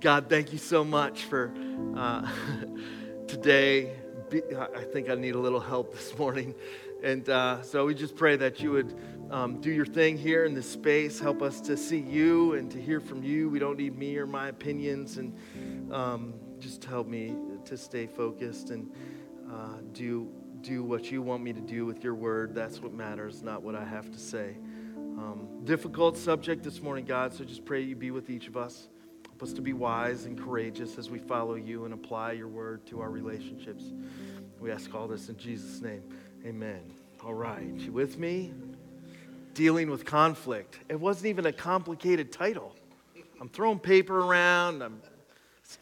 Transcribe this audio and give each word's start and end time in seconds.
God, 0.00 0.28
thank 0.28 0.52
you 0.52 0.58
so 0.58 0.84
much 0.84 1.22
for 1.24 1.54
uh, 1.96 2.30
today. 3.26 3.92
I 4.30 4.82
think 4.92 5.08
I 5.08 5.14
need 5.14 5.34
a 5.34 5.38
little 5.38 5.60
help 5.60 5.94
this 5.94 6.16
morning. 6.18 6.54
And 7.02 7.26
uh, 7.30 7.62
so 7.62 7.86
we 7.86 7.94
just 7.94 8.14
pray 8.14 8.36
that 8.36 8.60
you 8.60 8.72
would 8.72 8.94
um, 9.30 9.58
do 9.60 9.70
your 9.70 9.86
thing 9.86 10.18
here 10.18 10.44
in 10.44 10.52
this 10.52 10.70
space. 10.70 11.18
Help 11.18 11.40
us 11.40 11.62
to 11.62 11.78
see 11.78 11.98
you 11.98 12.54
and 12.54 12.70
to 12.72 12.80
hear 12.80 13.00
from 13.00 13.22
you. 13.22 13.48
We 13.48 13.58
don't 13.58 13.78
need 13.78 13.96
me 13.96 14.18
or 14.18 14.26
my 14.26 14.48
opinions. 14.48 15.16
And 15.16 15.90
um, 15.90 16.34
just 16.58 16.84
help 16.84 17.06
me 17.06 17.34
to 17.64 17.78
stay 17.78 18.06
focused 18.06 18.68
and 18.68 18.92
uh, 19.50 19.78
do, 19.92 20.30
do 20.60 20.84
what 20.84 21.10
you 21.10 21.22
want 21.22 21.42
me 21.42 21.54
to 21.54 21.60
do 21.60 21.86
with 21.86 22.04
your 22.04 22.14
word. 22.14 22.54
That's 22.54 22.82
what 22.82 22.92
matters, 22.92 23.42
not 23.42 23.62
what 23.62 23.74
I 23.74 23.84
have 23.84 24.12
to 24.12 24.18
say. 24.18 24.58
Um, 24.94 25.62
difficult 25.64 26.18
subject 26.18 26.62
this 26.62 26.82
morning, 26.82 27.06
God, 27.06 27.32
so 27.32 27.44
just 27.44 27.64
pray 27.64 27.80
you 27.80 27.96
be 27.96 28.10
with 28.10 28.28
each 28.28 28.46
of 28.46 28.58
us. 28.58 28.88
Help 29.36 29.50
us 29.50 29.52
to 29.52 29.60
be 29.60 29.74
wise 29.74 30.24
and 30.24 30.42
courageous 30.42 30.96
as 30.96 31.10
we 31.10 31.18
follow 31.18 31.56
you 31.56 31.84
and 31.84 31.92
apply 31.92 32.32
your 32.32 32.48
word 32.48 32.86
to 32.86 33.02
our 33.02 33.10
relationships. 33.10 33.84
We 34.60 34.70
ask 34.70 34.94
all 34.94 35.06
this 35.06 35.28
in 35.28 35.36
Jesus' 35.36 35.82
name. 35.82 36.02
Amen. 36.46 36.80
All 37.22 37.34
right. 37.34 37.74
You 37.76 37.92
with 37.92 38.18
me? 38.18 38.54
Dealing 39.52 39.90
with 39.90 40.06
conflict. 40.06 40.78
It 40.88 40.98
wasn't 40.98 41.26
even 41.26 41.44
a 41.44 41.52
complicated 41.52 42.32
title. 42.32 42.74
I'm 43.38 43.50
throwing 43.50 43.78
paper 43.78 44.20
around. 44.20 44.80
I'm, 44.82 45.02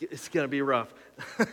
it's 0.01 0.29
going 0.29 0.43
to 0.43 0.49
be 0.49 0.61
rough. 0.61 0.93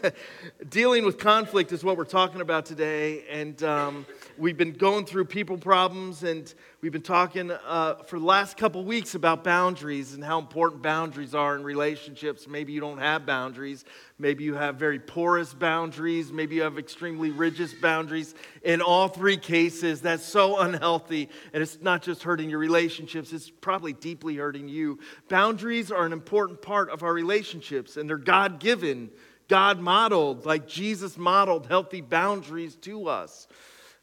Dealing 0.69 1.05
with 1.05 1.19
conflict 1.19 1.71
is 1.71 1.83
what 1.83 1.97
we're 1.97 2.05
talking 2.05 2.41
about 2.41 2.65
today. 2.65 3.25
And 3.29 3.61
um, 3.61 4.07
we've 4.41 4.57
been 4.57 4.73
going 4.73 5.05
through 5.05 5.23
people 5.23 5.55
problems, 5.55 6.23
and 6.23 6.51
we've 6.81 6.91
been 6.91 7.03
talking 7.03 7.51
uh, 7.51 7.93
for 8.05 8.17
the 8.17 8.25
last 8.25 8.57
couple 8.57 8.83
weeks 8.83 9.13
about 9.13 9.43
boundaries 9.43 10.15
and 10.15 10.23
how 10.23 10.39
important 10.39 10.81
boundaries 10.81 11.35
are 11.35 11.55
in 11.55 11.63
relationships. 11.63 12.47
Maybe 12.47 12.73
you 12.73 12.79
don't 12.79 12.97
have 12.97 13.23
boundaries. 13.23 13.85
Maybe 14.17 14.43
you 14.43 14.55
have 14.55 14.77
very 14.77 14.97
porous 14.97 15.53
boundaries. 15.53 16.31
Maybe 16.31 16.55
you 16.55 16.63
have 16.63 16.79
extremely 16.79 17.29
rigid 17.29 17.69
boundaries. 17.83 18.33
In 18.63 18.81
all 18.81 19.09
three 19.09 19.37
cases, 19.37 20.01
that's 20.01 20.25
so 20.25 20.57
unhealthy. 20.57 21.29
And 21.53 21.61
it's 21.61 21.79
not 21.79 22.01
just 22.01 22.23
hurting 22.23 22.49
your 22.49 22.59
relationships, 22.59 23.31
it's 23.33 23.51
probably 23.51 23.93
deeply 23.93 24.37
hurting 24.37 24.67
you. 24.67 24.97
Boundaries 25.29 25.91
are 25.91 26.07
an 26.07 26.13
important 26.13 26.63
part 26.63 26.89
of 26.89 27.03
our 27.03 27.13
relationships, 27.13 27.95
and 27.95 28.09
they're 28.09 28.17
God 28.17 28.59
given. 28.59 29.11
God 29.47 29.79
modeled, 29.79 30.45
like 30.45 30.67
Jesus 30.67 31.15
modeled 31.15 31.67
healthy 31.67 32.01
boundaries 32.01 32.75
to 32.77 33.07
us. 33.07 33.47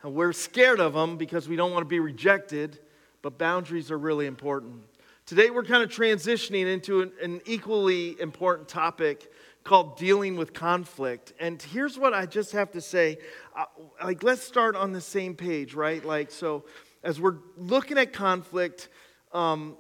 And 0.03 0.15
we're 0.15 0.33
scared 0.33 0.81
of 0.81 0.95
them 0.95 1.17
because 1.17 1.49
we 1.49 1.57
don't 1.57 1.73
want 1.73 1.83
to 1.83 1.89
be 1.89 2.01
rejected, 2.01 2.79
but 3.23 3.39
boundaries 3.39 3.91
are 3.91 3.99
really 3.99 4.27
important. 4.27 4.83
Today, 5.27 5.51
we're 5.51 5.65
kind 5.65 5.83
of 5.83 5.91
transitioning 5.91 6.73
into 6.73 7.03
an, 7.03 7.13
an 7.23 7.41
equally 7.45 8.19
important 8.21 8.69
topic 8.69 9.31
called 9.65 9.99
dealing 9.99 10.37
with 10.37 10.55
conflict. 10.55 11.35
And 11.39 11.61
here's 11.61 11.99
what 11.99 12.15
I 12.15 12.25
just 12.25 12.53
have 12.53 12.71
to 12.73 12.81
say 12.81 13.19
uh, 13.57 13.65
like, 14.03 14.23
let's 14.23 14.43
start 14.43 14.77
on 14.77 14.93
the 14.93 15.01
same 15.01 15.35
page, 15.35 15.75
right? 15.75 16.03
Like, 16.03 16.31
so 16.31 16.65
as 17.03 17.21
we're 17.21 17.37
looking 17.57 17.99
at 17.99 18.13
conflict, 18.13 18.89
um, 19.33 19.77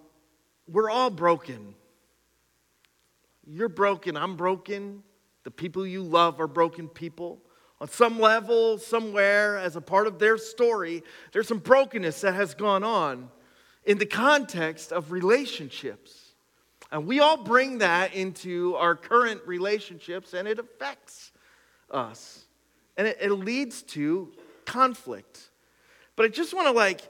we're 0.67 0.91
all 0.91 1.11
broken. 1.11 1.75
You're 3.47 3.71
broken, 3.71 4.17
I'm 4.17 4.37
broken, 4.37 5.03
the 5.45 5.51
people 5.51 5.87
you 5.87 6.03
love 6.03 6.41
are 6.41 6.47
broken 6.47 6.89
people. 6.89 7.41
On 7.81 7.89
some 7.89 8.19
level, 8.19 8.79
somewhere, 8.79 9.57
as 9.57 9.77
a 9.77 9.81
part 9.81 10.07
of 10.07 10.19
their 10.19 10.37
story, 10.37 11.05
there's 11.33 11.47
some 11.47 11.59
brokenness 11.59 12.21
that 12.23 12.35
has 12.35 12.55
gone 12.55 12.83
on 12.83 13.31
in 13.85 13.99
the 13.99 14.07
context 14.07 14.93
of 14.93 15.13
relationships. 15.13 16.35
And 16.91 17.07
we 17.07 17.21
all 17.21 17.37
bring 17.37 17.79
that 17.79 18.15
into 18.15 18.75
our 18.77 18.97
current 18.97 19.43
relationships, 19.47 20.35
and 20.35 20.49
it 20.49 20.59
affects 20.59 21.33
us. 21.91 22.47
And 22.97 23.07
it, 23.07 23.19
it 23.21 23.33
leads 23.33 23.83
to 23.83 24.33
conflict. 24.65 25.51
But 26.17 26.27
I 26.27 26.29
just 26.29 26.55
want 26.55 26.67
to 26.67 26.73
like 26.73 27.03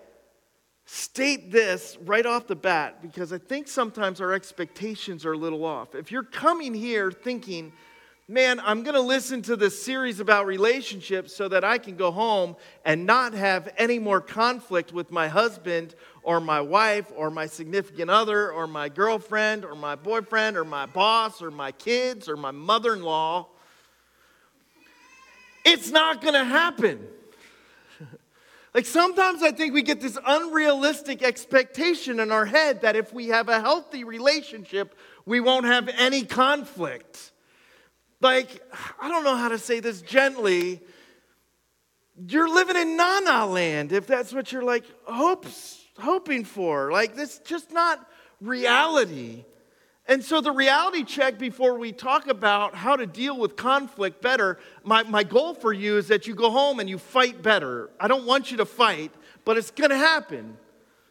state 0.84 1.50
this 1.50 1.96
right 2.04 2.26
off 2.26 2.46
the 2.46 2.56
bat 2.56 3.02
because 3.02 3.32
I 3.32 3.38
think 3.38 3.68
sometimes 3.68 4.20
our 4.20 4.32
expectations 4.32 5.24
are 5.24 5.32
a 5.32 5.36
little 5.36 5.64
off. 5.64 5.94
If 5.94 6.10
you're 6.10 6.22
coming 6.22 6.74
here 6.74 7.10
thinking, 7.10 7.72
man, 8.30 8.60
I'm 8.60 8.82
going 8.82 8.94
to 8.94 9.00
listen 9.00 9.40
to 9.42 9.56
this 9.56 9.82
series 9.82 10.20
about 10.20 10.44
relationships 10.44 11.34
so 11.34 11.48
that 11.48 11.64
I 11.64 11.78
can 11.78 11.96
go 11.96 12.10
home 12.10 12.56
and 12.84 13.06
not 13.06 13.32
have 13.32 13.72
any 13.78 13.98
more 13.98 14.20
conflict 14.20 14.92
with 14.92 15.10
my 15.10 15.28
husband 15.28 15.94
or 16.22 16.38
my 16.38 16.60
wife 16.60 17.10
or 17.16 17.30
my 17.30 17.46
significant 17.46 18.10
other 18.10 18.52
or 18.52 18.66
my 18.66 18.90
girlfriend 18.90 19.64
or 19.64 19.74
my 19.74 19.94
boyfriend 19.94 20.58
or 20.58 20.64
my 20.66 20.84
boss 20.84 21.40
or 21.40 21.50
my 21.50 21.72
kids 21.72 22.28
or 22.28 22.36
my 22.36 22.50
mother 22.50 22.92
in 22.92 23.02
law. 23.02 23.46
It's 25.64 25.90
not 25.90 26.20
going 26.20 26.34
to 26.34 26.44
happen. 26.44 27.08
like 28.74 28.84
sometimes 28.84 29.42
I 29.42 29.52
think 29.52 29.72
we 29.72 29.80
get 29.80 30.02
this 30.02 30.18
unrealistic 30.26 31.22
expectation 31.22 32.20
in 32.20 32.30
our 32.30 32.44
head 32.44 32.82
that 32.82 32.94
if 32.94 33.10
we 33.10 33.28
have 33.28 33.48
a 33.48 33.58
healthy 33.58 34.04
relationship, 34.04 34.94
we 35.24 35.40
won't 35.40 35.64
have 35.64 35.88
any 35.96 36.24
conflict 36.24 37.32
like, 38.20 38.62
I 39.00 39.08
don't 39.08 39.24
know 39.24 39.36
how 39.36 39.48
to 39.48 39.58
say 39.58 39.80
this 39.80 40.02
gently. 40.02 40.80
You're 42.26 42.48
living 42.48 42.76
in 42.76 42.96
Nana 42.96 43.46
land 43.46 43.92
if 43.92 44.06
that's 44.06 44.32
what 44.32 44.50
you're 44.50 44.64
like 44.64 44.84
hopes, 45.04 45.84
hoping 45.98 46.44
for. 46.44 46.90
Like, 46.90 47.14
this 47.14 47.38
just 47.40 47.72
not 47.72 48.04
reality. 48.40 49.44
And 50.06 50.24
so, 50.24 50.40
the 50.40 50.50
reality 50.50 51.04
check 51.04 51.38
before 51.38 51.78
we 51.78 51.92
talk 51.92 52.26
about 52.26 52.74
how 52.74 52.96
to 52.96 53.06
deal 53.06 53.38
with 53.38 53.56
conflict 53.56 54.22
better, 54.22 54.58
my, 54.82 55.02
my 55.04 55.22
goal 55.22 55.54
for 55.54 55.72
you 55.72 55.98
is 55.98 56.08
that 56.08 56.26
you 56.26 56.34
go 56.34 56.50
home 56.50 56.80
and 56.80 56.88
you 56.88 56.98
fight 56.98 57.42
better. 57.42 57.90
I 58.00 58.08
don't 58.08 58.24
want 58.24 58.50
you 58.50 58.56
to 58.56 58.64
fight, 58.64 59.12
but 59.44 59.58
it's 59.58 59.70
gonna 59.70 59.98
happen. 59.98 60.56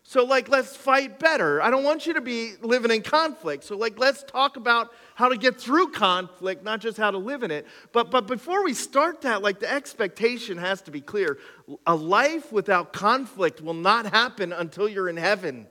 So, 0.09 0.23
like, 0.23 0.47
let's 0.47 0.73
fight 0.73 1.19
better. 1.19 1.61
I 1.61 1.69
don't 1.69 1.83
want 1.83 2.07
you 2.07 2.13
to 2.13 2.21
be 2.21 2.53
living 2.61 2.91
in 2.91 3.01
conflict. 3.01 3.65
So, 3.65 3.75
like, 3.75 3.99
let's 3.99 4.23
talk 4.23 4.55
about 4.55 4.93
how 5.15 5.27
to 5.27 5.35
get 5.35 5.59
through 5.59 5.91
conflict, 5.91 6.63
not 6.63 6.79
just 6.79 6.95
how 6.95 7.11
to 7.11 7.17
live 7.17 7.43
in 7.43 7.51
it. 7.51 7.67
But, 7.91 8.09
but 8.09 8.25
before 8.25 8.63
we 8.63 8.73
start 8.73 9.23
that, 9.23 9.41
like, 9.41 9.59
the 9.59 9.69
expectation 9.69 10.57
has 10.59 10.81
to 10.83 10.91
be 10.91 11.01
clear. 11.01 11.39
A 11.85 11.93
life 11.93 12.53
without 12.53 12.93
conflict 12.93 13.59
will 13.59 13.73
not 13.73 14.05
happen 14.05 14.53
until 14.53 14.87
you're 14.87 15.09
in 15.09 15.17
heaven. 15.17 15.67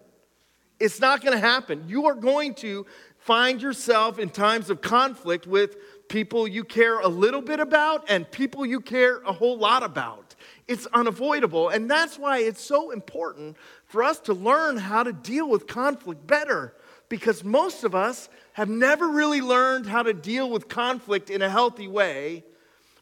It's 0.78 1.00
not 1.00 1.22
going 1.22 1.32
to 1.32 1.40
happen. 1.40 1.84
You 1.88 2.04
are 2.04 2.14
going 2.14 2.56
to 2.56 2.84
find 3.16 3.62
yourself 3.62 4.18
in 4.18 4.28
times 4.28 4.68
of 4.68 4.82
conflict 4.82 5.46
with 5.46 5.76
people 6.08 6.46
you 6.46 6.62
care 6.62 7.00
a 7.00 7.08
little 7.08 7.40
bit 7.40 7.58
about 7.58 8.04
and 8.10 8.30
people 8.30 8.66
you 8.66 8.80
care 8.80 9.22
a 9.22 9.32
whole 9.32 9.56
lot 9.56 9.82
about. 9.82 10.34
It's 10.68 10.86
unavoidable. 10.86 11.70
And 11.70 11.90
that's 11.90 12.18
why 12.18 12.38
it's 12.40 12.60
so 12.60 12.90
important 12.90 13.56
for 13.96 14.04
us 14.04 14.20
to 14.20 14.34
learn 14.34 14.76
how 14.76 15.02
to 15.02 15.10
deal 15.10 15.48
with 15.48 15.66
conflict 15.66 16.26
better 16.26 16.74
because 17.08 17.42
most 17.42 17.82
of 17.82 17.94
us 17.94 18.28
have 18.52 18.68
never 18.68 19.08
really 19.08 19.40
learned 19.40 19.86
how 19.86 20.02
to 20.02 20.12
deal 20.12 20.50
with 20.50 20.68
conflict 20.68 21.30
in 21.30 21.40
a 21.40 21.48
healthy 21.48 21.88
way. 21.88 22.44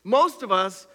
Most 0.05 0.45
of 0.45 0.53
us 0.53 0.87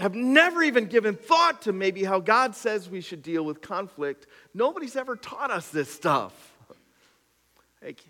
have 0.00 0.16
never 0.16 0.64
even 0.64 0.86
given 0.86 1.14
thought 1.14 1.62
to 1.62 1.72
maybe 1.72 2.02
how 2.02 2.18
God 2.18 2.56
says 2.56 2.90
we 2.90 3.00
should 3.00 3.22
deal 3.22 3.44
with 3.44 3.60
conflict. 3.60 4.26
Nobody's 4.52 4.96
ever 4.96 5.14
taught 5.14 5.52
us 5.52 5.68
this 5.68 5.88
stuff. 5.88 6.32
Like, 7.80 8.00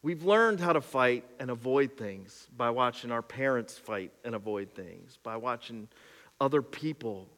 we've 0.00 0.24
learned 0.24 0.60
how 0.60 0.72
to 0.72 0.80
fight 0.80 1.26
and 1.38 1.50
avoid 1.50 1.98
things 1.98 2.48
by 2.56 2.70
watching 2.70 3.12
our 3.12 3.20
parents 3.20 3.76
fight 3.76 4.10
and 4.24 4.34
avoid 4.34 4.74
things, 4.74 5.18
by 5.22 5.36
watching 5.36 5.86
other 6.40 6.62
people 6.62 7.28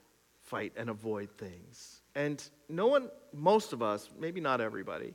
fight 0.44 0.72
and 0.76 0.88
avoid 0.88 1.30
things. 1.36 1.97
And 2.18 2.42
no 2.68 2.88
one, 2.88 3.10
most 3.32 3.72
of 3.72 3.80
us, 3.80 4.10
maybe 4.18 4.40
not 4.40 4.60
everybody, 4.60 5.14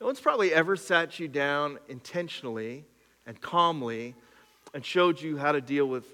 no 0.00 0.06
one's 0.06 0.20
probably 0.20 0.54
ever 0.54 0.76
sat 0.76 1.18
you 1.18 1.26
down 1.26 1.80
intentionally 1.88 2.84
and 3.26 3.40
calmly 3.40 4.14
and 4.72 4.86
showed 4.86 5.20
you 5.20 5.36
how 5.36 5.50
to 5.50 5.60
deal 5.60 5.86
with 5.86 6.04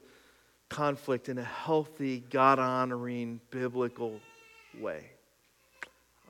conflict 0.70 1.28
in 1.28 1.36
a 1.36 1.44
healthy, 1.44 2.24
God 2.30 2.58
honoring, 2.58 3.38
biblical 3.50 4.18
way. 4.80 5.10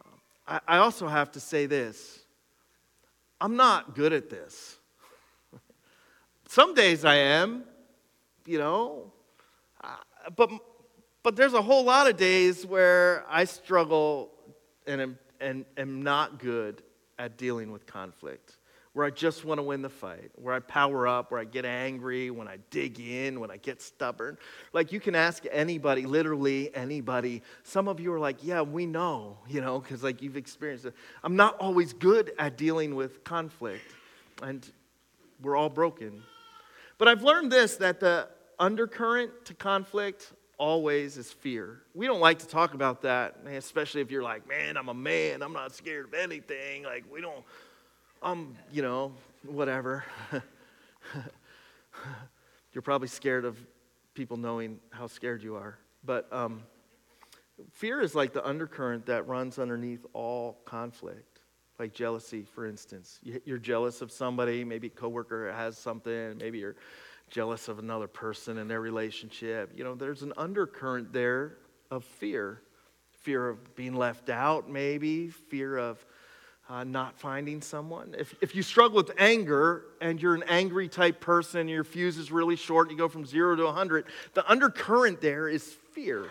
Um, 0.01 0.13
I, 0.49 0.61
I 0.67 0.79
also 0.79 1.07
have 1.07 1.31
to 1.33 1.41
say 1.41 1.67
this 1.67 2.25
I'm 3.41 3.55
not 3.55 3.95
good 3.95 4.13
at 4.13 4.29
this. 4.29 4.77
Some 6.49 6.75
days 6.75 7.05
I 7.05 7.15
am, 7.15 7.63
you 8.45 8.59
know, 8.59 9.13
uh, 9.85 9.99
but 10.35 10.51
but 11.23 11.37
there's 11.37 11.55
a 11.55 11.63
whole 11.63 11.85
lot 11.85 12.09
of 12.09 12.17
days 12.17 12.65
where 12.65 13.25
I 13.29 13.45
struggle 13.45 14.31
and 14.87 15.01
am, 15.01 15.19
and 15.41 15.65
am 15.77 16.03
not 16.03 16.39
good 16.39 16.83
at 17.19 17.37
dealing 17.37 17.71
with 17.71 17.87
conflict, 17.87 18.57
where 18.93 19.07
I 19.07 19.11
just 19.11 19.45
want 19.45 19.59
to 19.59 19.63
win 19.63 19.83
the 19.83 19.91
fight, 19.91 20.31
where 20.35 20.55
I 20.55 20.61
power 20.61 21.07
up, 21.07 21.31
where 21.31 21.39
I 21.39 21.45
get 21.45 21.65
angry, 21.65 22.31
when 22.31 22.49
I 22.49 22.59
dig 22.71 22.99
in, 22.99 23.39
when 23.39 23.51
I 23.51 23.59
get 23.59 23.83
stubborn. 23.83 24.39
Like 24.73 24.91
you 24.91 25.01
can 25.01 25.15
ask 25.15 25.45
anybody, 25.53 26.07
literally 26.07 26.75
anybody. 26.75 27.43
Some 27.63 27.89
of 27.89 28.01
you 28.01 28.13
are 28.13 28.19
like, 28.19 28.43
yeah, 28.43 28.63
we 28.63 28.87
know, 28.87 29.39
you 29.47 29.61
know, 29.61 29.79
because 29.79 30.03
like 30.03 30.23
you've 30.23 30.37
experienced 30.37 30.87
it. 30.87 30.95
I'm 31.23 31.37
not 31.37 31.57
always 31.59 31.93
good 31.93 32.33
at 32.39 32.57
dealing 32.57 32.95
with 32.95 33.23
conflict. 33.23 33.85
And 34.43 34.67
We're 35.43 35.57
all 35.57 35.69
broken. 35.69 36.23
But 36.99 37.09
I've 37.09 37.23
learned 37.23 37.53
this 37.53 37.77
that 37.77 38.01
the 38.01 38.29
undercurrent 38.59 39.45
to 39.47 39.55
conflict 39.55 40.33
always 40.61 41.17
is 41.17 41.33
fear. 41.33 41.81
We 41.95 42.07
don't 42.07 42.21
like 42.21 42.41
to 42.41 42.47
talk 42.47 42.75
about 42.75 43.01
that, 43.03 43.39
especially 43.47 44.03
if 44.03 44.11
you're 44.11 44.23
like, 44.23 44.47
man, 44.47 44.77
I'm 44.77 44.91
a 44.91 44.95
man, 44.95 45.43
I'm 45.43 45.55
not 45.55 45.75
scared 45.75 46.05
of 46.05 46.15
anything. 46.15 46.83
Like, 46.85 47.05
we 47.11 47.23
don't, 47.23 47.43
I'm, 48.23 48.57
you 48.71 48.83
know, 48.83 49.15
whatever. 49.47 50.05
you're 52.75 52.83
probably 52.83 53.09
scared 53.09 53.47
of 53.47 53.57
people 54.13 54.37
knowing 54.37 54.79
how 54.91 55.07
scared 55.07 55.43
you 55.43 55.57
are. 55.57 55.79
But 56.05 56.31
um, 56.31 56.63
fear 57.73 58.03
is 58.03 58.15
like 58.15 58.35
the 58.35 58.47
undercurrent 58.47 59.07
that 59.07 59.27
runs 59.27 59.59
underneath 59.59 60.05
all 60.13 60.59
conflict, 60.67 61.41
like 61.79 61.95
jealousy, 61.95 62.45
for 62.45 62.67
instance. 62.67 63.19
You're 63.23 63.57
jealous 63.57 64.03
of 64.03 64.13
somebody, 64.13 64.63
maybe 64.65 64.89
a 64.89 64.91
coworker 64.91 65.51
has 65.53 65.79
something, 65.79 66.37
maybe 66.37 66.59
you're 66.59 66.77
jealous 67.31 67.69
of 67.69 67.79
another 67.79 68.09
person 68.09 68.59
and 68.59 68.71
their 68.71 68.81
relationship. 68.81 69.73
You 69.75 69.85
know, 69.85 69.95
there's 69.95 70.23
an 70.23 70.33
undercurrent 70.37 71.13
there 71.13 71.57
of 71.91 72.05
fear 72.05 72.61
fear 73.21 73.49
of 73.51 73.77
being 73.77 73.95
left 73.95 74.31
out, 74.31 74.71
maybe, 74.71 75.29
fear 75.29 75.77
of 75.77 76.05
uh, 76.69 76.85
not 76.85 77.19
finding 77.19 77.61
someone. 77.61 78.15
If, 78.19 78.35
if 78.41 78.55
you 78.55 78.63
struggle 78.63 78.97
with 78.97 79.11
anger 79.19 79.85
and 80.01 80.21
you're 80.23 80.35
an 80.35 80.45
angry 80.45 80.89
type 80.89 81.21
person, 81.21 81.69
your 81.69 81.85
fuse 81.85 82.17
is 82.17 82.33
really 82.33 82.57
short, 82.57 82.91
you 82.91 82.97
go 82.97 83.09
from 83.09 83.27
zero 83.27 83.57
to 83.57 83.65
100, 83.65 84.07
the 84.35 84.49
undercurrent 84.51 85.21
there 85.21 85.49
is 85.49 85.65
fear. 85.93 86.27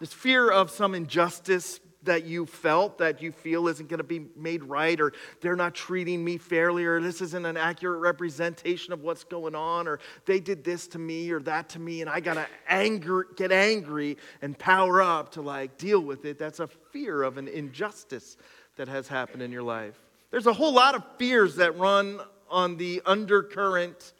This 0.00 0.12
fear 0.12 0.50
of 0.50 0.70
some 0.70 0.94
injustice 0.94 1.80
that 2.06 2.24
you 2.24 2.46
felt 2.46 2.98
that 2.98 3.22
you 3.22 3.30
feel 3.30 3.68
isn't 3.68 3.88
going 3.88 3.98
to 3.98 4.04
be 4.04 4.26
made 4.36 4.64
right, 4.64 5.00
or 5.00 5.12
they're 5.40 5.56
not 5.56 5.74
treating 5.74 6.24
me 6.24 6.38
fairly, 6.38 6.84
or 6.84 7.00
this 7.00 7.20
isn't 7.20 7.46
an 7.46 7.56
accurate 7.56 8.00
representation 8.00 8.92
of 8.92 9.02
what's 9.02 9.24
going 9.24 9.54
on, 9.54 9.86
or 9.86 9.98
they 10.24 10.40
did 10.40 10.64
this 10.64 10.86
to 10.88 10.98
me 10.98 11.30
or 11.30 11.40
that 11.40 11.68
to 11.70 11.78
me, 11.78 12.00
and 12.00 12.10
I 12.10 12.20
got 12.20 12.34
to 12.34 12.46
anger, 12.68 13.26
get 13.36 13.52
angry 13.52 14.16
and 14.42 14.58
power 14.58 15.02
up 15.02 15.32
to 15.32 15.42
like 15.42 15.78
deal 15.78 16.00
with 16.00 16.24
it. 16.24 16.38
That's 16.38 16.60
a 16.60 16.66
fear 16.66 17.22
of 17.22 17.38
an 17.38 17.48
injustice 17.48 18.36
that 18.76 18.88
has 18.88 19.08
happened 19.08 19.42
in 19.42 19.52
your 19.52 19.62
life. 19.62 19.94
There's 20.30 20.46
a 20.46 20.52
whole 20.52 20.72
lot 20.72 20.94
of 20.94 21.04
fears 21.18 21.56
that 21.56 21.78
run 21.78 22.20
on 22.50 22.76
the 22.76 23.02
undercurrent 23.06 24.12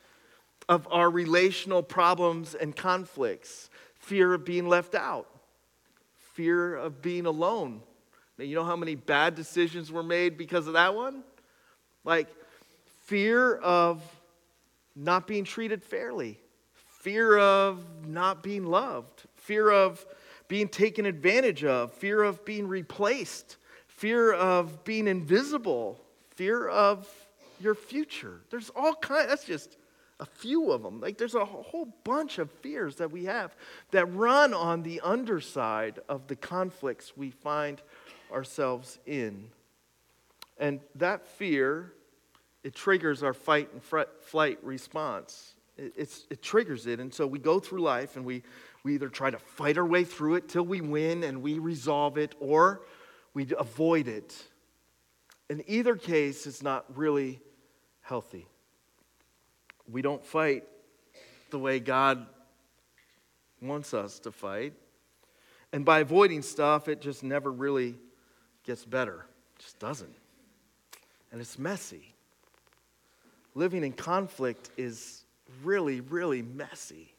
of 0.68 0.88
our 0.90 1.10
relational 1.10 1.82
problems 1.82 2.54
and 2.54 2.74
conflicts 2.74 3.70
fear 3.98 4.34
of 4.34 4.44
being 4.44 4.68
left 4.68 4.94
out 4.94 5.28
fear 6.36 6.76
of 6.76 7.00
being 7.00 7.24
alone. 7.24 7.80
You 8.38 8.54
know 8.54 8.64
how 8.64 8.76
many 8.76 8.94
bad 8.94 9.34
decisions 9.34 9.90
were 9.90 10.02
made 10.02 10.36
because 10.36 10.66
of 10.66 10.74
that 10.74 10.94
one? 10.94 11.24
Like 12.04 12.28
fear 13.06 13.56
of 13.56 14.02
not 14.94 15.26
being 15.26 15.44
treated 15.44 15.82
fairly, 15.82 16.38
fear 17.00 17.38
of 17.38 17.82
not 18.06 18.42
being 18.42 18.66
loved, 18.66 19.24
fear 19.36 19.70
of 19.70 20.04
being 20.46 20.68
taken 20.68 21.06
advantage 21.06 21.64
of, 21.64 21.92
fear 21.94 22.22
of 22.22 22.44
being 22.44 22.68
replaced, 22.68 23.56
fear 23.88 24.34
of 24.34 24.84
being 24.84 25.08
invisible, 25.08 25.98
fear 26.34 26.68
of 26.68 27.08
your 27.60 27.74
future. 27.74 28.42
There's 28.50 28.70
all 28.76 28.94
kinds, 28.94 29.28
that's 29.28 29.44
just 29.44 29.78
a 30.18 30.26
few 30.26 30.72
of 30.72 30.82
them. 30.82 31.00
Like 31.00 31.18
there's 31.18 31.34
a 31.34 31.44
whole 31.44 31.88
bunch 32.04 32.38
of 32.38 32.50
fears 32.50 32.96
that 32.96 33.10
we 33.10 33.24
have 33.24 33.54
that 33.90 34.06
run 34.06 34.54
on 34.54 34.82
the 34.82 35.00
underside 35.00 36.00
of 36.08 36.26
the 36.26 36.36
conflicts 36.36 37.16
we 37.16 37.30
find 37.30 37.82
ourselves 38.32 38.98
in. 39.06 39.48
And 40.58 40.80
that 40.94 41.26
fear, 41.26 41.92
it 42.64 42.74
triggers 42.74 43.22
our 43.22 43.34
fight 43.34 43.70
and 43.72 43.82
flight 43.82 44.58
response. 44.62 45.54
It, 45.76 46.24
it 46.30 46.42
triggers 46.42 46.86
it. 46.86 47.00
And 47.00 47.12
so 47.12 47.26
we 47.26 47.38
go 47.38 47.60
through 47.60 47.82
life 47.82 48.16
and 48.16 48.24
we, 48.24 48.42
we 48.82 48.94
either 48.94 49.10
try 49.10 49.30
to 49.30 49.38
fight 49.38 49.76
our 49.76 49.84
way 49.84 50.04
through 50.04 50.36
it 50.36 50.48
till 50.48 50.64
we 50.64 50.80
win 50.80 51.22
and 51.24 51.42
we 51.42 51.58
resolve 51.58 52.16
it, 52.16 52.34
or 52.40 52.80
we 53.34 53.46
avoid 53.58 54.08
it. 54.08 54.34
In 55.50 55.62
either 55.66 55.94
case, 55.94 56.46
it's 56.46 56.62
not 56.62 56.86
really 56.96 57.40
healthy 58.00 58.48
we 59.90 60.02
don't 60.02 60.24
fight 60.24 60.64
the 61.50 61.58
way 61.58 61.80
God 61.80 62.26
wants 63.60 63.94
us 63.94 64.18
to 64.20 64.32
fight. 64.32 64.74
And 65.72 65.84
by 65.84 66.00
avoiding 66.00 66.42
stuff, 66.42 66.88
it 66.88 67.00
just 67.00 67.22
never 67.22 67.50
really 67.50 67.96
gets 68.64 68.84
better. 68.84 69.26
It 69.56 69.62
just 69.62 69.78
doesn't. 69.78 70.14
And 71.32 71.40
it's 71.40 71.58
messy. 71.58 72.14
Living 73.54 73.84
in 73.84 73.92
conflict 73.92 74.70
is 74.76 75.24
really, 75.62 76.00
really 76.00 76.42
messy. 76.42 77.14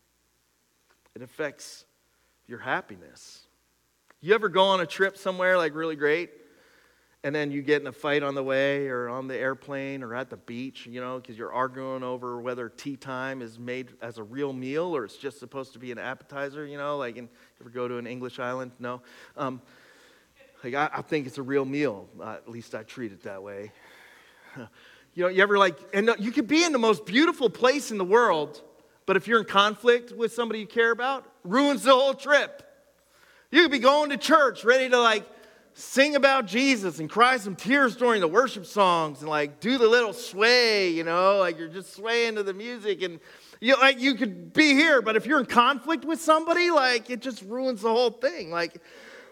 It 1.15 1.21
affects 1.21 1.85
your 2.47 2.59
happiness. 2.59 3.43
You 4.21 4.33
ever 4.33 4.49
go 4.49 4.63
on 4.63 4.81
a 4.81 4.85
trip 4.85 5.17
somewhere 5.17 5.57
like 5.57 5.75
really 5.75 5.95
great 5.95 6.31
and 7.23 7.33
then 7.33 7.51
you 7.51 7.61
get 7.61 7.81
in 7.81 7.87
a 7.87 7.91
fight 7.91 8.21
on 8.21 8.35
the 8.35 8.43
way 8.43 8.87
or 8.87 9.09
on 9.09 9.27
the 9.27 9.35
airplane 9.35 10.03
or 10.03 10.13
at 10.13 10.29
the 10.29 10.37
beach, 10.37 10.85
you 10.85 11.01
know, 11.01 11.19
because 11.19 11.37
you're 11.37 11.51
arguing 11.51 12.03
over 12.03 12.39
whether 12.39 12.69
tea 12.69 12.95
time 12.95 13.41
is 13.41 13.57
made 13.57 13.93
as 14.01 14.17
a 14.17 14.23
real 14.23 14.53
meal 14.53 14.95
or 14.95 15.03
it's 15.03 15.17
just 15.17 15.39
supposed 15.39 15.73
to 15.73 15.79
be 15.79 15.91
an 15.91 15.97
appetizer, 15.97 16.65
you 16.65 16.77
know, 16.77 16.97
like 16.97 17.15
you 17.15 17.27
ever 17.59 17.69
go 17.69 17.87
to 17.87 17.97
an 17.97 18.05
English 18.05 18.39
island? 18.39 18.71
No. 18.79 19.01
Um, 19.35 19.61
like, 20.63 20.75
I, 20.75 20.89
I, 20.93 21.01
think 21.01 21.27
it's 21.27 21.37
a 21.37 21.43
real 21.43 21.65
meal. 21.65 22.07
Uh, 22.19 22.33
at 22.33 22.49
least 22.49 22.75
I 22.75 22.83
treat 22.83 23.11
it 23.11 23.23
that 23.23 23.41
way. 23.41 23.71
you 25.13 25.23
know, 25.23 25.27
you 25.27 25.41
ever 25.41 25.57
like, 25.57 25.77
and 25.93 26.11
you 26.19 26.31
could 26.31 26.47
be 26.47 26.63
in 26.63 26.71
the 26.71 26.79
most 26.79 27.05
beautiful 27.05 27.49
place 27.49 27.91
in 27.91 27.97
the 27.97 28.05
world, 28.05 28.61
but 29.05 29.17
if 29.17 29.27
you're 29.27 29.39
in 29.39 29.45
conflict 29.45 30.11
with 30.11 30.33
somebody 30.33 30.59
you 30.59 30.67
care 30.67 30.91
about, 30.91 31.25
ruins 31.43 31.83
the 31.83 31.93
whole 31.93 32.13
trip. 32.13 32.63
You 33.51 33.63
could 33.63 33.71
be 33.71 33.79
going 33.79 34.11
to 34.11 34.17
church 34.17 34.63
ready 34.63 34.89
to 34.89 34.99
like 34.99 35.25
sing 35.79 36.15
about 36.15 36.47
Jesus 36.47 36.97
and 36.97 37.07
cry 37.07 37.37
some 37.37 37.55
tears 37.55 37.95
during 37.95 38.19
the 38.19 38.27
worship 38.27 38.65
songs 38.65 39.19
and 39.19 39.29
like 39.29 39.59
do 39.59 39.77
the 39.77 39.87
little 39.87 40.11
sway, 40.11 40.89
you 40.89 41.03
know, 41.03 41.37
like 41.37 41.59
you're 41.59 41.67
just 41.67 41.95
swaying 41.95 42.33
to 42.33 42.41
the 42.41 42.53
music 42.53 43.03
and 43.03 43.19
you 43.61 43.75
like 43.75 43.99
you 43.99 44.15
could 44.15 44.53
be 44.53 44.73
here, 44.73 45.03
but 45.03 45.15
if 45.15 45.27
you're 45.27 45.39
in 45.39 45.45
conflict 45.45 46.03
with 46.03 46.19
somebody, 46.19 46.71
like 46.71 47.11
it 47.11 47.21
just 47.21 47.43
ruins 47.43 47.81
the 47.81 47.91
whole 47.91 48.09
thing. 48.09 48.49
Like 48.49 48.81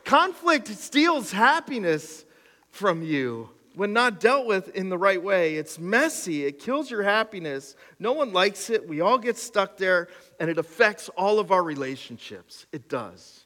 conflict 0.03 0.67
steals 0.67 1.31
happiness 1.31 2.25
from 2.69 3.01
you 3.01 3.49
when 3.73 3.91
not 3.91 4.19
dealt 4.19 4.45
with 4.45 4.69
in 4.75 4.89
the 4.89 4.99
right 4.99 5.21
way. 5.21 5.55
It's 5.55 5.79
messy, 5.79 6.45
it 6.45 6.59
kills 6.59 6.91
your 6.91 7.01
happiness. 7.01 7.75
No 7.97 8.13
one 8.13 8.33
likes 8.33 8.69
it. 8.69 8.87
We 8.87 9.01
all 9.01 9.17
get 9.17 9.37
stuck 9.37 9.77
there, 9.77 10.09
and 10.39 10.47
it 10.47 10.59
affects 10.59 11.09
all 11.09 11.39
of 11.39 11.51
our 11.51 11.63
relationships. 11.63 12.67
It 12.71 12.87
does. 12.87 13.45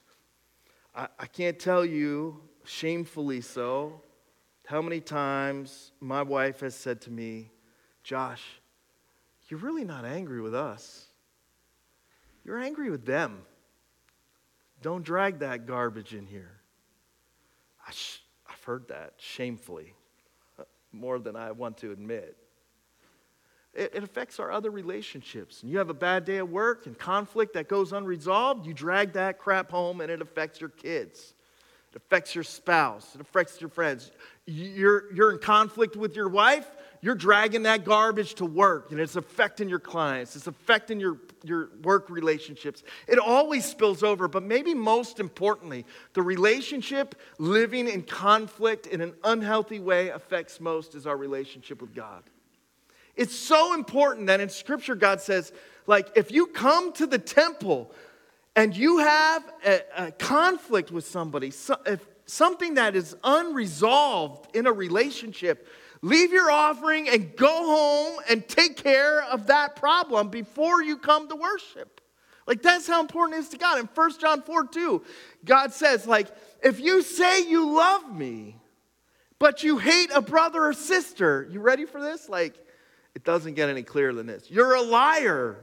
I 0.94 1.28
can't 1.28 1.58
tell 1.58 1.86
you 1.86 2.42
shamefully 2.70 3.42
so, 3.42 4.00
how 4.68 4.80
many 4.80 5.02
times 5.02 5.92
my 6.00 6.22
wife 6.22 6.60
has 6.60 6.76
said 6.76 7.02
to 7.02 7.12
me, 7.12 7.50
Josh, 8.04 8.44
you're 9.48 9.60
really 9.60 9.84
not 9.84 10.06
angry 10.06 10.40
with 10.40 10.54
us. 10.54 11.08
You're 12.46 12.60
angry 12.60 12.92
with 12.92 13.06
them. 13.06 13.40
Don't 14.84 15.04
drag 15.04 15.40
that 15.40 15.66
garbage 15.66 16.14
in 16.14 16.28
here. 16.28 16.52
I 17.88 17.92
have 18.46 18.64
heard 18.64 18.88
that 18.90 19.14
shamefully, 19.18 19.96
uh, 20.60 20.64
more 20.92 21.18
than 21.18 21.36
I 21.36 21.52
want 21.52 21.78
to 21.80 21.92
admit. 21.92 22.38
It, 23.74 23.96
it 23.96 24.04
affects 24.04 24.40
our 24.40 24.52
other 24.52 24.70
relationships. 24.70 25.64
And 25.64 25.72
you 25.72 25.80
have 25.80 25.90
a 25.90 25.96
bad 25.96 26.24
day 26.24 26.38
at 26.38 26.48
work 26.48 26.86
and 26.86 26.98
conflict 26.98 27.56
that 27.56 27.68
goes 27.68 27.94
unresolved, 27.94 28.68
you 28.68 28.76
drag 28.76 29.14
that 29.14 29.40
crap 29.40 29.72
home 29.72 30.02
and 30.02 30.12
it 30.12 30.22
affects 30.22 30.62
your 30.62 30.70
kids. 30.70 31.34
It 31.92 31.98
affects 31.98 32.36
your 32.36 32.44
spouse. 32.44 33.16
It 33.16 33.22
affects 33.22 33.60
your 33.60 33.70
friends. 33.70 34.12
You're, 34.46 35.12
you're 35.14 35.32
in 35.32 35.40
conflict 35.40 35.96
with 35.96 36.16
your 36.16 36.30
wife. 36.30 36.70
You're 37.02 37.16
dragging 37.16 37.64
that 37.64 37.86
garbage 37.86 38.34
to 38.36 38.46
work, 38.46 38.92
and 38.92 39.00
it's 39.00 39.16
affecting 39.16 39.70
your 39.70 39.80
clients. 39.80 40.36
It's 40.36 40.48
affecting 40.48 41.00
your, 41.00 41.18
your 41.44 41.70
work 41.82 42.10
relationships. 42.10 42.84
It 43.08 43.20
always 43.20 43.64
spills 43.64 44.04
over, 44.04 44.28
but 44.28 44.44
maybe 44.44 44.74
most 44.74 45.20
importantly, 45.20 45.86
the 46.14 46.22
relationship 46.22 47.16
living 47.38 47.88
in 47.88 48.04
conflict 48.04 48.86
in 48.86 49.00
an 49.00 49.14
unhealthy 49.24 49.80
way 49.80 50.10
affects 50.10 50.60
most 50.60 50.94
is 50.94 51.08
our 51.08 51.16
relationship 51.16 51.82
with 51.82 51.96
God. 51.96 52.24
It's 53.16 53.36
so 53.36 53.74
important 53.74 54.28
that 54.28 54.42
in 54.42 54.50
Scripture, 54.50 54.96
God 54.96 55.22
says, 55.22 55.54
like, 55.88 56.10
if 56.16 56.32
you 56.32 56.48
come 56.48 56.92
to 56.94 57.08
the 57.08 57.18
temple 57.18 57.92
and 58.56 58.76
you 58.76 58.98
have 58.98 59.44
a, 59.66 59.82
a 59.98 60.12
conflict 60.12 60.92
with 60.92 61.08
somebody, 61.08 61.52
so, 61.52 61.76
if 61.86 62.06
something 62.26 62.76
that 62.76 62.96
is 62.96 63.16
unresolved 63.24 64.56
in 64.56 64.68
a 64.68 64.72
relationship, 64.72 65.68
leave 66.02 66.32
your 66.32 66.52
offering 66.52 67.10
and 67.10 67.36
go 67.36 67.48
home 67.48 68.20
and 68.30 68.48
take 68.48 68.78
care 68.78 69.24
of 69.24 69.48
that 69.48 69.76
problem 69.76 70.30
before 70.30 70.82
you 70.82 70.98
come 70.98 71.28
to 71.30 71.36
worship. 71.36 72.02
Like 72.48 72.62
that's 72.62 72.88
how 72.88 73.00
important 73.00 73.38
it 73.38 73.42
is 73.42 73.50
to 73.50 73.58
God. 73.58 73.80
In 73.80 73.86
1 73.94 74.20
John 74.20 74.42
4 74.42 74.68
2, 74.68 75.04
God 75.46 75.72
says, 75.72 76.08
like, 76.08 76.28
if 76.64 76.80
you 76.80 77.02
say 77.02 77.48
you 77.48 77.76
love 77.76 78.14
me, 78.14 78.56
but 79.38 79.64
you 79.64 79.78
hate 79.78 80.10
a 80.14 80.22
brother 80.22 80.66
or 80.66 80.74
sister, 80.74 81.48
you 81.52 81.62
ready 81.62 81.86
for 81.86 82.02
this? 82.02 82.28
Like, 82.28 82.56
It 83.16 83.24
doesn't 83.24 83.54
get 83.54 83.70
any 83.70 83.84
clearer 83.84 84.14
than 84.14 84.28
this. 84.28 84.50
You're 84.50 84.76
a 84.76 84.82
liar, 84.82 85.58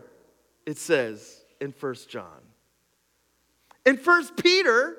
it 0.65 0.79
says 0.79 1.45
in 1.61 1.73
First 1.73 2.09
John. 2.09 2.46
In 3.87 3.97
First 3.97 4.37
Peter, 4.37 4.99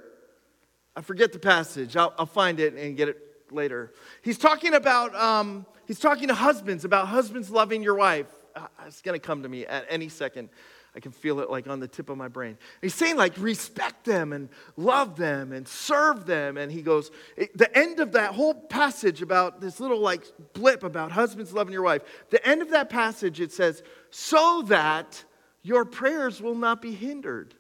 I 0.96 1.02
forget 1.02 1.34
the 1.34 1.40
passage. 1.40 1.98
I'll, 1.98 2.14
I'll, 2.18 2.26
find 2.26 2.60
it 2.60 2.74
and 2.74 2.96
get 2.96 3.10
it 3.10 3.22
later. 3.52 3.94
He's 4.22 4.38
talking 4.38 4.74
about, 4.74 5.14
um, 5.14 5.66
he's 5.86 6.00
talking 6.00 6.30
to 6.30 6.34
husbands, 6.34 6.86
about 6.86 7.10
husbands 7.10 7.52
loving 7.52 7.84
your 7.84 7.96
wife. 7.96 8.28
Uh, 8.56 8.66
it's 8.88 9.02
going 9.02 9.20
to 9.20 9.24
come 9.26 9.44
to 9.44 9.50
me 9.50 9.66
at 9.66 9.86
any 9.90 10.08
second. 10.08 10.50
I 10.96 11.02
can 11.02 11.12
feel 11.12 11.42
it 11.42 11.52
like 11.52 11.68
on 11.68 11.82
the 11.82 11.88
tip 11.88 12.10
of 12.10 12.18
my 12.18 12.30
brain. 12.30 12.58
He's 12.82 12.96
saying, 12.96 13.18
like, 13.18 13.38
respect 13.38 14.06
them 14.06 14.32
and 14.32 14.48
love 14.78 15.18
them 15.18 15.52
and 15.52 15.68
serve 15.68 16.26
them. 16.26 16.58
And 16.58 16.72
he 16.72 16.82
goes, 16.82 17.12
the 17.56 17.70
end 17.78 18.00
of 18.00 18.14
that 18.14 18.34
whole 18.34 18.56
passage 18.56 19.22
about 19.22 19.60
this 19.60 19.82
little, 19.82 20.00
like, 20.00 20.24
blip 20.54 20.84
about 20.84 21.12
husbands 21.12 21.52
loving 21.54 21.74
your 21.74 21.84
wife, 21.84 22.04
the 22.30 22.44
end 22.48 22.62
of 22.62 22.70
that 22.70 22.90
passage, 22.90 23.42
it 23.42 23.52
says, 23.52 23.84
so 24.12 24.64
that 24.68 25.24
your 25.62 25.84
prayers 25.84 26.42
will 26.42 26.56
not 26.56 26.82
be 26.82 26.94
hindered. 26.94 27.54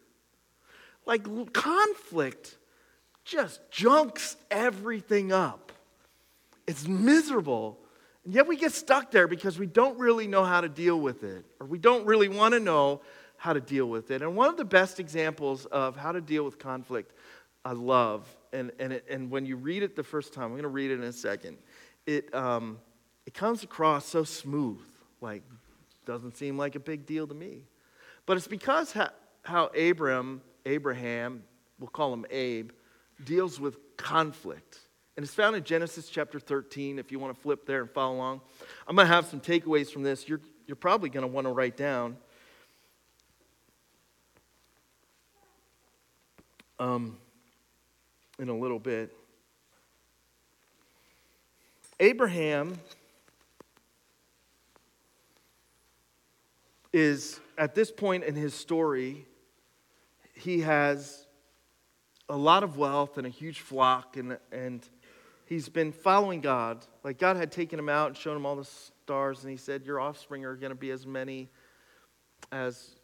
Like, 1.08 1.54
conflict 1.54 2.58
just 3.24 3.60
junks 3.72 4.36
everything 4.52 5.32
up. 5.32 5.72
It's 6.68 6.88
miserable. 6.88 7.80
And 8.26 8.34
yet 8.34 8.46
we 8.46 8.58
get 8.58 8.74
stuck 8.74 9.10
there 9.10 9.28
because 9.28 9.58
we 9.58 9.66
don't 9.66 9.98
really 9.98 10.28
know 10.28 10.44
how 10.44 10.62
to 10.62 10.70
deal 10.70 11.00
with 11.00 11.24
it, 11.24 11.46
or 11.60 11.66
we 11.66 11.80
don't 11.80 12.06
really 12.06 12.28
want 12.28 12.54
to 12.54 12.60
know 12.60 13.02
how 13.38 13.54
to 13.54 13.62
deal 13.62 13.86
with 13.88 14.12
it. 14.12 14.22
And 14.22 14.36
one 14.36 14.50
of 14.50 14.58
the 14.58 14.66
best 14.66 15.00
examples 15.00 15.66
of 15.68 15.96
how 15.96 16.12
to 16.12 16.20
deal 16.20 16.44
with 16.44 16.60
conflict, 16.60 17.14
I 17.64 17.72
love, 17.72 18.28
and, 18.52 18.72
and, 18.80 18.94
it, 18.94 19.06
and 19.10 19.32
when 19.32 19.46
you 19.46 19.56
read 19.56 19.84
it 19.84 19.96
the 19.96 20.04
first 20.04 20.34
time, 20.34 20.46
I'm 20.46 20.52
going 20.52 20.64
to 20.64 20.70
read 20.70 20.92
it 20.92 20.96
in 20.96 21.04
a 21.04 21.14
second, 21.14 21.58
it, 22.06 22.34
um, 22.36 22.80
it 23.26 23.34
comes 23.34 23.64
across 23.64 24.06
so 24.06 24.24
smooth, 24.24 24.82
like, 25.22 25.44
doesn't 26.06 26.36
seem 26.36 26.58
like 26.58 26.76
a 26.76 26.80
big 26.80 27.06
deal 27.06 27.28
to 27.28 27.34
me. 27.34 27.66
But 28.26 28.38
it's 28.38 28.48
because 28.48 28.92
how, 28.92 29.10
how 29.44 29.68
Abram, 29.68 30.42
Abraham, 30.68 31.44
we'll 31.80 31.90
call 31.90 32.14
him 32.14 32.26
Abe, 32.30 32.72
deals 33.24 33.60
with 33.60 33.78
conflict. 33.98 34.80
And 35.16 35.24
it's 35.24 35.34
found 35.34 35.56
in 35.56 35.64
Genesis 35.64 36.10
chapter 36.10 36.40
13, 36.40 37.00
if 37.00 37.12
you 37.12 37.18
want 37.18 37.36
to 37.36 37.42
flip 37.42 37.66
there 37.66 37.82
and 37.82 37.90
follow 37.90 38.16
along. 38.16 38.42
I'm 38.88 38.96
going 38.96 39.08
to 39.08 39.14
have 39.14 39.26
some 39.26 39.40
takeaways 39.40 39.92
from 39.92 40.04
this. 40.04 40.30
You're, 40.30 40.42
you're 40.68 40.76
probably 40.76 41.10
going 41.10 41.24
to 41.24 41.28
want 41.28 41.48
to 41.48 41.54
write 41.54 41.76
down. 41.76 42.18
um, 46.80 47.18
in 48.40 48.50
a 48.50 48.58
little 48.58 48.80
bit. 48.80 49.12
Abraham 52.00 52.80
is, 56.94 57.40
at 57.58 57.74
this 57.74 57.92
point 57.92 58.24
in 58.24 58.36
his 58.36 58.54
story, 58.54 59.26
he 60.38 60.62
has 60.62 61.26
a 62.30 62.38
lot 62.38 62.64
of 62.64 62.78
wealth 62.78 63.18
and 63.18 63.26
a 63.26 63.30
huge 63.30 63.62
flock, 63.62 64.18
and, 64.18 64.38
and 64.52 64.88
he's 65.46 65.70
been 65.70 65.92
following 65.92 66.42
God. 66.42 66.86
Like 67.04 67.18
God 67.18 67.38
had 67.38 67.52
taken 67.52 67.80
him 67.80 67.90
out 67.90 68.08
and 68.08 68.18
shown 68.18 68.36
him 68.36 68.46
all 68.46 68.56
the 68.56 68.66
stars, 68.66 69.42
and 69.44 69.52
he 69.52 69.58
said, 69.58 69.86
Your 69.86 70.00
offspring 70.00 70.46
are 70.46 70.56
going 70.56 70.72
to 70.72 70.76
be 70.76 70.92
as 70.92 71.06
many 71.06 71.50
as 72.52 72.96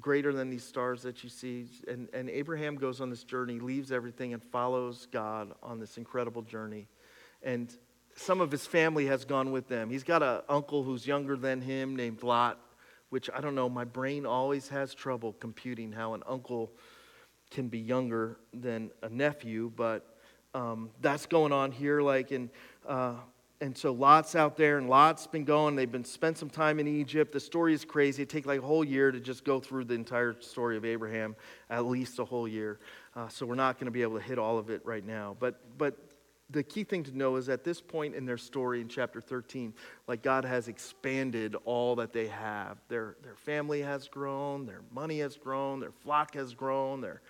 greater 0.00 0.32
than 0.32 0.48
these 0.50 0.64
stars 0.64 1.02
that 1.02 1.22
you 1.22 1.28
see. 1.28 1.66
And, 1.86 2.08
and 2.12 2.30
Abraham 2.30 2.76
goes 2.76 3.00
on 3.00 3.10
this 3.10 3.24
journey, 3.24 3.60
leaves 3.60 3.92
everything, 3.92 4.32
and 4.32 4.42
follows 4.42 5.06
God 5.10 5.52
on 5.62 5.78
this 5.78 5.98
incredible 5.98 6.42
journey. 6.42 6.88
And 7.42 7.72
some 8.16 8.40
of 8.40 8.50
his 8.50 8.66
family 8.66 9.06
has 9.06 9.24
gone 9.24 9.52
with 9.52 9.68
them. 9.68 9.90
He's 9.90 10.02
got 10.02 10.22
an 10.22 10.40
uncle 10.48 10.82
who's 10.82 11.06
younger 11.06 11.36
than 11.36 11.60
him 11.60 11.94
named 11.94 12.22
Lot, 12.22 12.58
which 13.10 13.30
I 13.34 13.40
don't 13.40 13.54
know, 13.54 13.68
my 13.68 13.84
brain 13.84 14.26
always 14.26 14.68
has 14.68 14.94
trouble 14.94 15.32
computing 15.34 15.92
how 15.92 16.14
an 16.14 16.22
uncle 16.26 16.72
can 17.50 17.68
be 17.68 17.78
younger 17.78 18.38
than 18.52 18.90
a 19.02 19.08
nephew, 19.08 19.72
but 19.74 20.16
um, 20.54 20.90
that's 21.00 21.26
going 21.26 21.52
on 21.52 21.72
here. 21.72 22.00
Like, 22.00 22.32
in. 22.32 22.50
uh, 22.86 23.14
and 23.60 23.76
so 23.76 23.92
Lot's 23.92 24.36
out 24.36 24.56
there, 24.56 24.78
and 24.78 24.88
Lot's 24.88 25.26
been 25.26 25.44
going. 25.44 25.74
They've 25.74 25.90
been 25.90 26.04
spent 26.04 26.38
some 26.38 26.48
time 26.48 26.78
in 26.78 26.86
Egypt. 26.86 27.32
The 27.32 27.40
story 27.40 27.74
is 27.74 27.84
crazy. 27.84 28.22
It 28.22 28.28
takes 28.28 28.46
like 28.46 28.60
a 28.60 28.64
whole 28.66 28.84
year 28.84 29.10
to 29.10 29.18
just 29.18 29.44
go 29.44 29.58
through 29.58 29.84
the 29.84 29.94
entire 29.94 30.40
story 30.40 30.76
of 30.76 30.84
Abraham, 30.84 31.34
at 31.68 31.86
least 31.86 32.18
a 32.20 32.24
whole 32.24 32.46
year. 32.46 32.78
Uh, 33.16 33.28
so 33.28 33.46
we're 33.46 33.56
not 33.56 33.76
going 33.76 33.86
to 33.86 33.90
be 33.90 34.02
able 34.02 34.16
to 34.16 34.22
hit 34.22 34.38
all 34.38 34.58
of 34.58 34.70
it 34.70 34.80
right 34.84 35.04
now. 35.04 35.36
But 35.40 35.60
but 35.76 35.96
the 36.50 36.62
key 36.62 36.84
thing 36.84 37.04
to 37.04 37.16
know 37.16 37.36
is 37.36 37.48
at 37.48 37.62
this 37.62 37.80
point 37.80 38.14
in 38.14 38.24
their 38.24 38.38
story 38.38 38.80
in 38.80 38.88
chapter 38.88 39.20
13, 39.20 39.74
like 40.06 40.22
God 40.22 40.44
has 40.44 40.68
expanded 40.68 41.54
all 41.64 41.96
that 41.96 42.12
they 42.12 42.26
have. 42.28 42.78
Their 42.88 43.16
their 43.22 43.34
family 43.34 43.82
has 43.82 44.08
grown, 44.08 44.64
their 44.64 44.82
money 44.90 45.18
has 45.20 45.36
grown, 45.36 45.80
their 45.80 45.92
flock 45.92 46.34
has 46.34 46.54
grown, 46.54 47.00
their 47.00 47.20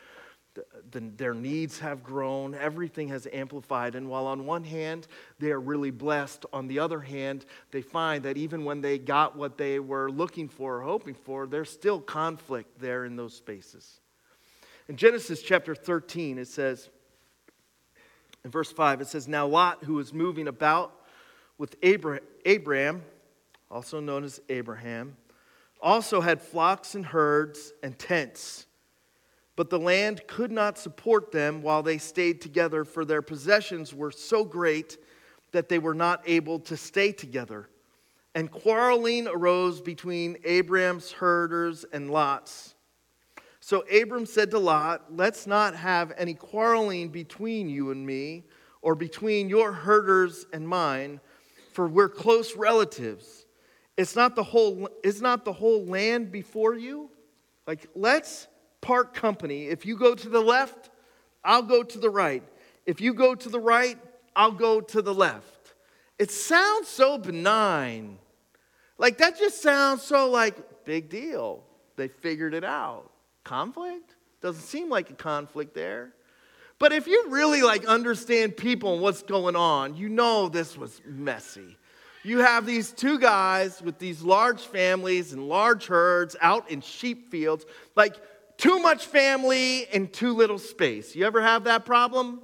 the, 0.91 1.01
their 1.17 1.35
needs 1.35 1.79
have 1.79 2.03
grown, 2.03 2.55
everything 2.55 3.09
has 3.09 3.29
amplified. 3.33 3.95
And 3.95 4.09
while 4.09 4.27
on 4.27 4.47
one 4.47 4.65
hand 4.65 5.07
they 5.39 5.51
are 5.51 5.61
really 5.61 5.91
blessed, 5.91 6.47
on 6.53 6.69
the 6.69 6.79
other 6.79 7.01
hand, 7.01 7.45
they 7.71 7.83
find 7.83 8.25
that 8.25 8.37
even 8.37 8.65
when 8.65 8.81
they 8.81 8.99
got 8.99 9.37
what 9.37 9.59
they 9.59 9.79
were 9.79 10.11
looking 10.11 10.49
for 10.49 10.79
or 10.79 10.83
hoping 10.83 11.15
for, 11.15 11.47
there's 11.47 11.71
still 11.71 12.01
conflict 12.01 12.81
there 12.81 13.05
in 13.05 13.17
those 13.17 13.35
spaces. 13.35 14.01
In 14.89 14.97
Genesis 14.97 15.43
chapter 15.43 15.75
13, 15.75 16.39
it 16.39 16.49
says, 16.49 16.89
in 18.45 18.51
verse 18.51 18.71
5, 18.73 19.01
it 19.01 19.07
says, 19.09 19.29
Now 19.29 19.47
Lot, 19.47 19.85
who 19.85 19.95
was 19.95 20.13
moving 20.13 20.49
about 20.49 20.93
with 21.59 21.77
Abraham, 21.83 23.03
also 23.71 24.01
known 24.01 24.25
as 24.25 24.41
Abraham, 24.49 25.17
also 25.81 26.21
had 26.21 26.41
flocks 26.41 26.95
and 26.95 27.07
herds 27.07 27.73
and 27.83 27.99
tents 27.99 28.67
but 29.59 29.71
the 29.71 29.79
land 29.81 30.25
could 30.29 30.53
not 30.53 30.79
support 30.79 31.33
them 31.33 31.63
while 31.63 31.83
they 31.83 31.99
stayed 31.99 32.41
together, 32.41 32.85
for 32.85 33.05
their 33.05 33.23
possessions 33.23 33.93
were 33.93 34.13
so 34.13 34.45
great 34.45 34.99
that 35.51 35.69
they 35.69 35.81
were 35.81 35.97
not 35.97 36.23
able 36.27 36.61
to 36.61 36.77
stay 36.77 37.11
together. 37.11 37.69
And 38.37 38.53
quarreling 38.53 39.27
arose 39.27 39.81
between 39.81 40.37
Abram's 40.45 41.11
herders 41.11 41.85
and 41.93 42.09
Lot's. 42.09 42.77
So 43.69 43.85
Abram 43.95 44.25
said 44.25 44.51
to 44.53 44.59
Lot, 44.59 45.15
Let's 45.15 45.47
not 45.47 45.77
have 45.77 46.15
any 46.17 46.33
quarreling 46.33 47.11
between 47.11 47.69
you 47.69 47.91
and 47.91 48.07
me, 48.07 48.45
or 48.81 48.95
between 48.95 49.51
your 49.51 49.73
herders 49.73 50.47
and 50.55 50.67
mine, 50.67 51.21
for 51.75 51.87
we're 51.87 52.09
close 52.09 52.57
relatives. 52.57 53.45
It's 53.99 54.17
not 54.17 54.35
the 54.37 54.43
whole, 54.43 54.89
is 55.05 55.21
not 55.21 55.45
the 55.45 55.53
whole 55.53 55.85
land 55.85 56.33
before 56.33 56.77
you? 56.77 57.11
Like, 57.67 57.87
let's 57.95 58.49
part 58.81 59.13
company. 59.13 59.67
If 59.67 59.85
you 59.85 59.99
go 59.99 60.15
to 60.15 60.31
the 60.31 60.41
left, 60.41 60.89
I'll 61.45 61.61
go 61.61 61.83
to 61.83 61.99
the 61.99 62.09
right. 62.09 62.45
If 62.87 63.03
you 63.03 63.13
go 63.13 63.35
to 63.35 63.51
the 63.51 63.61
right, 63.61 63.99
I'll 64.35 64.51
go 64.51 64.81
to 64.81 65.03
the 65.03 65.13
left. 65.13 65.75
It 66.19 66.31
sounds 66.31 66.89
so 66.89 67.19
benign. 67.19 68.17
Like 68.97 69.19
that 69.19 69.39
just 69.39 69.61
sounds 69.61 70.01
so 70.01 70.31
like 70.31 70.87
big 70.87 71.11
deal. 71.11 71.65
They 71.97 72.09
figured 72.09 72.55
it 72.55 72.65
out. 72.65 73.11
Conflict? 73.49 74.15
Doesn't 74.43 74.61
seem 74.61 74.91
like 74.91 75.09
a 75.09 75.15
conflict 75.15 75.75
there. 75.75 76.13
But 76.79 76.93
if 76.93 77.07
you 77.07 77.31
really 77.31 77.63
like 77.63 77.87
understand 77.87 78.59
people 78.59 78.93
and 78.93 79.03
what's 79.03 79.23
going 79.23 79.57
on, 79.57 79.97
you 79.97 80.11
know 80.11 80.51
this 80.51 80.77
was 80.77 81.01
messy. 81.07 81.79
You 82.25 82.41
have 82.41 82.67
these 82.67 82.93
two 82.93 83.19
guys 83.19 83.81
with 83.81 83.99
these 83.99 84.21
large 84.21 84.61
families 84.61 85.33
and 85.33 85.49
large 85.49 85.87
herds 85.87 86.37
out 86.43 86.71
in 86.71 86.83
sheep 86.83 87.31
fields. 87.31 87.65
Like 87.97 88.17
too 88.59 88.81
much 88.81 89.07
family 89.07 89.87
and 89.95 90.13
too 90.13 90.35
little 90.35 90.59
space. 90.59 91.17
You 91.17 91.25
ever 91.25 91.41
have 91.41 91.65
that 91.65 91.87
problem? 91.87 92.43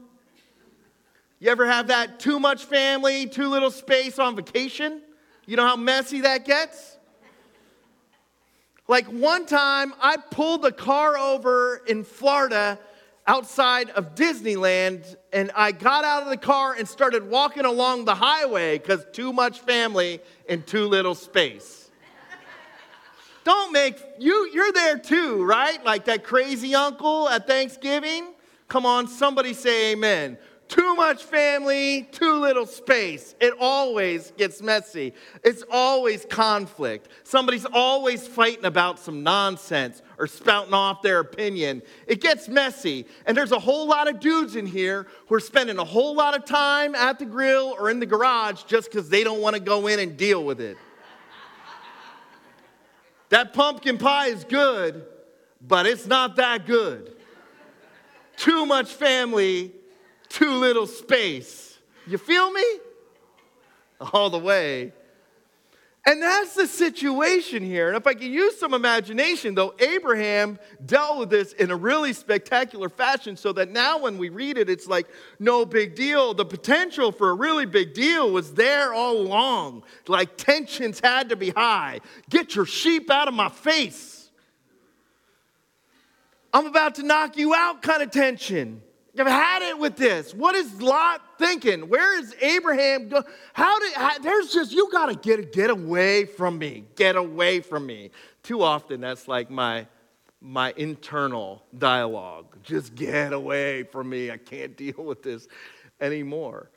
You 1.39 1.51
ever 1.51 1.67
have 1.67 1.89
that 1.89 2.19
too 2.19 2.41
much 2.41 2.65
family, 2.65 3.27
too 3.27 3.49
little 3.51 3.71
space 3.71 4.19
on 4.19 4.37
vacation? 4.37 5.03
You 5.45 5.57
know 5.59 5.67
how 5.67 5.77
messy 5.77 6.23
that 6.23 6.47
gets? 6.47 6.97
Like 8.87 9.07
one 9.07 9.47
time, 9.47 9.95
I 10.01 10.19
pulled 10.19 10.65
a 10.67 10.73
car 10.73 11.17
over 11.17 11.83
in 11.87 12.05
Florida 12.05 12.79
outside 13.27 13.89
of 13.91 14.15
Disneyland, 14.15 15.17
and 15.33 15.51
I 15.57 15.73
got 15.73 16.05
out 16.05 16.23
of 16.23 16.29
the 16.29 16.37
car 16.37 16.75
and 16.75 16.87
started 16.87 17.29
walking 17.29 17.65
along 17.65 18.05
the 18.05 18.15
highway 18.15 18.79
because 18.79 19.07
too 19.13 19.33
much 19.33 19.61
family 19.61 20.21
and 20.49 20.67
too 20.67 20.87
little 20.87 21.15
space. 21.15 21.91
Don't 23.45 23.73
make 23.73 24.03
you 24.19 24.51
you're 24.53 24.73
there 24.73 24.99
too, 24.99 25.45
right? 25.45 25.83
Like 25.85 26.07
that 26.07 26.25
crazy 26.25 26.75
uncle 26.75 27.29
at 27.29 27.47
Thanksgiving. 27.47 28.33
Come 28.69 28.87
on, 28.87 29.07
somebody 29.07 29.53
say 29.53 29.93
amen. 29.93 30.39
Too 30.69 30.95
much 30.97 31.23
family, 31.23 32.09
too 32.11 32.41
little 32.41 32.67
space. 32.67 33.35
It 33.41 33.53
always 33.61 34.33
gets 34.33 34.63
messy. 34.63 35.13
It's 35.43 35.63
always 35.71 36.25
conflict. 36.25 37.09
Somebody's 37.23 37.67
always 37.67 38.27
fighting 38.27 38.65
about 38.65 38.99
some 38.99 39.23
nonsense 39.23 40.01
or 40.19 40.27
spouting 40.27 40.73
off 40.73 41.03
their 41.03 41.21
opinion. 41.21 41.83
It 42.07 42.21
gets 42.21 42.49
messy. 42.49 43.07
And 43.27 43.37
there's 43.37 43.53
a 43.53 43.59
whole 43.59 43.87
lot 43.87 44.09
of 44.09 44.21
dudes 44.21 44.57
in 44.57 44.65
here 44.65 45.07
who 45.29 45.35
are 45.35 45.41
spending 45.41 45.79
a 45.79 45.85
whole 45.85 46.15
lot 46.15 46.35
of 46.35 46.45
time 46.47 46.95
at 46.95 47.19
the 47.19 47.27
grill 47.27 47.77
or 47.79 47.91
in 47.91 48.01
the 48.01 48.07
garage 48.07 48.63
just 48.65 48.91
because 48.91 49.09
they 49.09 49.23
don't 49.23 49.41
want 49.41 49.55
to 49.55 49.61
go 49.61 49.87
in 49.87 49.99
and 49.99 50.17
deal 50.17 50.43
with 50.43 50.61
it. 50.61 50.79
That 53.29 53.53
pumpkin 53.53 53.99
pie 53.99 54.29
is 54.29 54.45
good, 54.45 55.05
but 55.61 55.87
it's 55.87 56.07
not 56.07 56.37
that 56.37 56.67
good. 56.67 57.17
Too 58.37 58.65
much 58.65 58.93
family, 58.93 59.73
too 60.35 60.51
little 60.51 60.87
space. 60.87 61.79
You 62.07 62.19
feel 62.19 62.51
me? 62.51 62.65
All 64.13 64.31
the 64.31 64.39
way. 64.39 64.93
And 66.07 66.21
that's 66.21 66.55
the 66.55 66.67
situation 66.67 67.63
here. 67.63 67.89
And 67.89 67.97
if 67.97 68.07
I 68.07 68.13
can 68.13 68.31
use 68.31 68.59
some 68.59 68.75
imagination, 68.75 69.55
though, 69.55 69.75
Abraham 69.79 70.59
dealt 70.85 71.19
with 71.19 71.31
this 71.31 71.55
in 71.55 71.71
a 71.71 71.77
really 71.77 72.13
spectacular 72.13 72.91
fashion 72.91 73.39
so 73.39 73.53
that 73.53 73.71
now 73.71 73.99
when 73.99 74.19
we 74.19 74.29
read 74.29 74.59
it, 74.59 74.69
it's 74.69 74.87
like 74.87 75.07
no 75.39 75.65
big 75.65 75.95
deal. 75.95 76.35
The 76.35 76.45
potential 76.45 77.11
for 77.11 77.31
a 77.31 77.35
really 77.35 77.65
big 77.65 77.95
deal 77.95 78.31
was 78.31 78.53
there 78.53 78.93
all 78.93 79.17
along. 79.17 79.85
Like 80.07 80.37
tensions 80.37 81.01
had 81.01 81.31
to 81.31 81.37
be 81.37 81.51
high. 81.51 82.01
Get 82.29 82.55
your 82.55 82.67
sheep 82.67 83.11
out 83.11 83.29
of 83.29 83.33
my 83.33 83.49
face. 83.49 84.29
I'm 86.53 86.67
about 86.67 86.97
to 86.97 87.03
knock 87.03 87.39
you 87.39 87.55
out, 87.55 87.81
kind 87.81 88.03
of 88.03 88.11
tension. 88.11 88.83
I've 89.19 89.27
had 89.27 89.63
it 89.63 89.79
with 89.79 89.97
this. 89.97 90.35
What 90.35 90.55
is 90.55 90.83
Lot 90.83 91.23
thinking? 91.39 91.89
Where 91.89 92.19
is 92.19 92.35
Abraham? 92.41 93.09
Go- 93.09 93.23
how 93.53 93.79
did 93.79 93.93
how, 93.95 94.19
there's 94.19 94.53
just 94.53 94.73
you 94.73 94.91
got 94.91 95.07
to 95.07 95.15
get 95.15 95.53
get 95.53 95.71
away 95.71 96.25
from 96.25 96.59
me. 96.59 96.85
Get 96.97 97.17
away 97.17 97.61
from 97.61 97.87
me. 97.87 98.11
Too 98.43 98.63
often 98.63 99.01
that's 99.01 99.29
like 99.29 99.51
my 99.51 99.87
my 100.41 100.75
internal 100.77 101.63
dialogue. 101.77 102.57
Just 102.63 102.95
get 102.95 103.33
away 103.33 103.85
from 103.85 104.11
me. 104.11 104.31
I 104.31 104.37
can't 104.37 104.77
deal 104.77 105.05
with 105.05 105.23
this 105.23 105.47
anymore. 106.01 106.71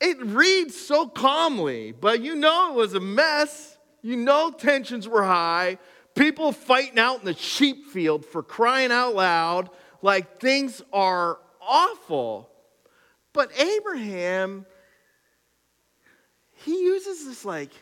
It 0.00 0.18
reads 0.24 0.74
so 0.74 1.06
calmly, 1.06 1.92
but 1.92 2.22
you 2.22 2.36
know 2.36 2.70
it 2.70 2.74
was 2.74 2.94
a 2.94 3.00
mess. 3.00 3.76
You 4.00 4.16
know 4.16 4.50
tensions 4.50 5.06
were 5.06 5.24
high. 5.24 5.76
People 6.14 6.52
fighting 6.52 6.98
out 6.98 7.20
in 7.20 7.26
the 7.26 7.34
sheep 7.34 7.86
field 7.86 8.24
for 8.24 8.42
crying 8.42 8.90
out 8.92 9.14
loud 9.14 9.68
like 10.02 10.40
things 10.40 10.82
are 10.92 11.38
awful. 11.70 12.50
But 13.32 13.50
Abraham, 13.58 14.66
he 16.52 16.82
uses 16.82 17.24
this 17.24 17.44
like 17.44 17.72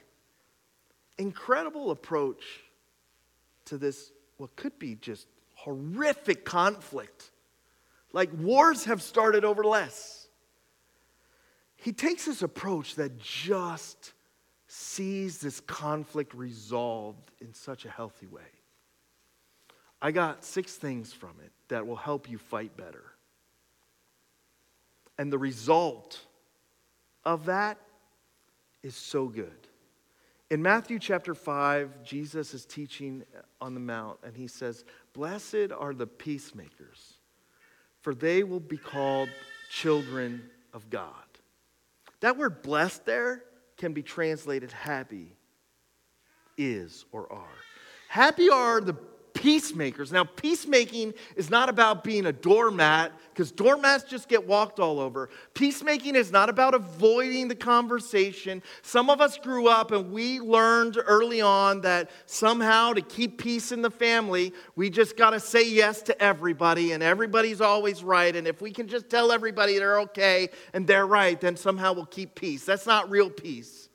incredible 1.17 1.91
approach 1.91 2.45
to 3.65 3.79
this, 3.79 4.13
what 4.37 4.55
could 4.55 4.79
be 4.79 4.95
just 4.95 5.27
horrific 5.55 6.45
conflict. 6.45 7.31
Like 8.13 8.31
wars 8.39 8.85
have 8.85 9.03
started 9.03 9.45
over 9.45 9.65
less. 9.65 10.29
He 11.77 11.93
takes 11.93 12.27
this 12.27 12.43
approach 12.43 12.97
that 12.97 13.19
just 13.19 14.13
sees 14.67 15.39
this 15.39 15.61
conflict 15.61 16.35
resolved 16.35 17.31
in 17.41 17.55
such 17.55 17.85
a 17.85 17.91
healthy 17.91 18.27
way. 18.27 18.43
I 20.01 20.13
got 20.13 20.45
six 20.45 20.75
things 20.77 21.13
from 21.13 21.35
it 21.45 21.53
that 21.69 21.87
will 21.87 21.97
help 21.97 22.29
you 22.31 22.39
fight 22.39 22.77
better. 22.77 23.05
And 25.19 25.33
the 25.33 25.39
result 25.39 26.21
of 27.25 27.47
that 27.47 27.79
is 28.83 28.95
so 28.95 29.27
good. 29.27 29.69
In 30.51 30.63
Matthew 30.63 30.99
chapter 30.99 31.35
5, 31.35 32.03
Jesus 32.03 32.55
is 32.55 32.65
teaching 32.65 33.23
on 33.61 33.75
the 33.75 33.81
Mount, 33.81 34.19
and 34.23 34.35
he 34.35 34.47
says, 34.47 34.85
Blessed 35.13 35.73
are 35.77 35.93
the 35.93 36.07
peacemakers, 36.07 37.19
for 38.01 38.15
they 38.15 38.45
will 38.45 38.61
be 38.61 38.79
called 38.79 39.29
children 39.71 40.49
of 40.73 40.89
God. 40.89 41.13
That 42.21 42.39
word 42.39 42.63
blessed 42.63 43.05
there 43.05 43.45
can 43.77 43.93
be 43.93 44.03
translated 44.03 44.73
happy, 44.73 45.37
is, 46.57 47.05
or 47.13 47.31
are. 47.31 47.47
Happy 48.09 48.49
are 48.49 48.81
the 48.81 48.97
peacemakers. 49.39 50.11
Now, 50.11 50.25
peacemaking 50.25 51.15
is 51.37 51.49
not 51.49 51.69
about 51.69 52.03
being 52.03 52.27
a 52.27 52.33
doormat, 52.33 53.13
because 53.33 53.53
doormats 53.53 54.03
just 54.03 54.29
get 54.29 54.45
walked 54.49 54.81
all 54.81 54.99
over. 54.99 55.31
Peacemaking 55.55 56.17
is 56.17 56.33
not 56.33 56.49
about 56.49 56.75
avoiding 56.75 57.47
the 57.47 57.55
conversation. 57.55 58.61
Some 58.83 59.09
of 59.09 59.21
us 59.21 59.39
grew 59.39 59.69
up 59.69 59.93
and 59.93 60.11
we 60.11 60.41
learned 60.41 60.99
early 61.07 61.41
on 61.41 61.83
that 61.83 62.11
somehow 62.27 62.95
to 62.95 63.01
keep 63.01 63.39
peace 63.39 63.71
in 63.71 63.81
the 63.81 63.93
family, 63.93 64.53
we 64.75 64.91
just 64.91 65.17
got 65.17 65.31
to 65.31 65.39
say 65.39 65.69
yes 65.69 66.03
to 66.03 66.21
everybody, 66.21 66.91
and 66.91 67.01
everybody's 67.01 67.61
always 67.61 68.03
right. 68.03 68.35
And 68.35 68.49
if 68.49 68.61
we 68.61 68.73
can 68.73 68.89
just 68.89 69.09
tell 69.09 69.31
everybody 69.31 69.79
they're 69.79 70.01
okay 70.01 70.49
and 70.73 70.85
they're 70.85 71.07
right, 71.07 71.41
then 71.41 71.57
somehow 71.57 71.93
we'll 71.93 72.07
keep 72.07 72.35
peace. 72.35 72.65
That's 72.65 72.87
not 72.87 73.09
real 73.09 73.31
peace. 73.31 73.88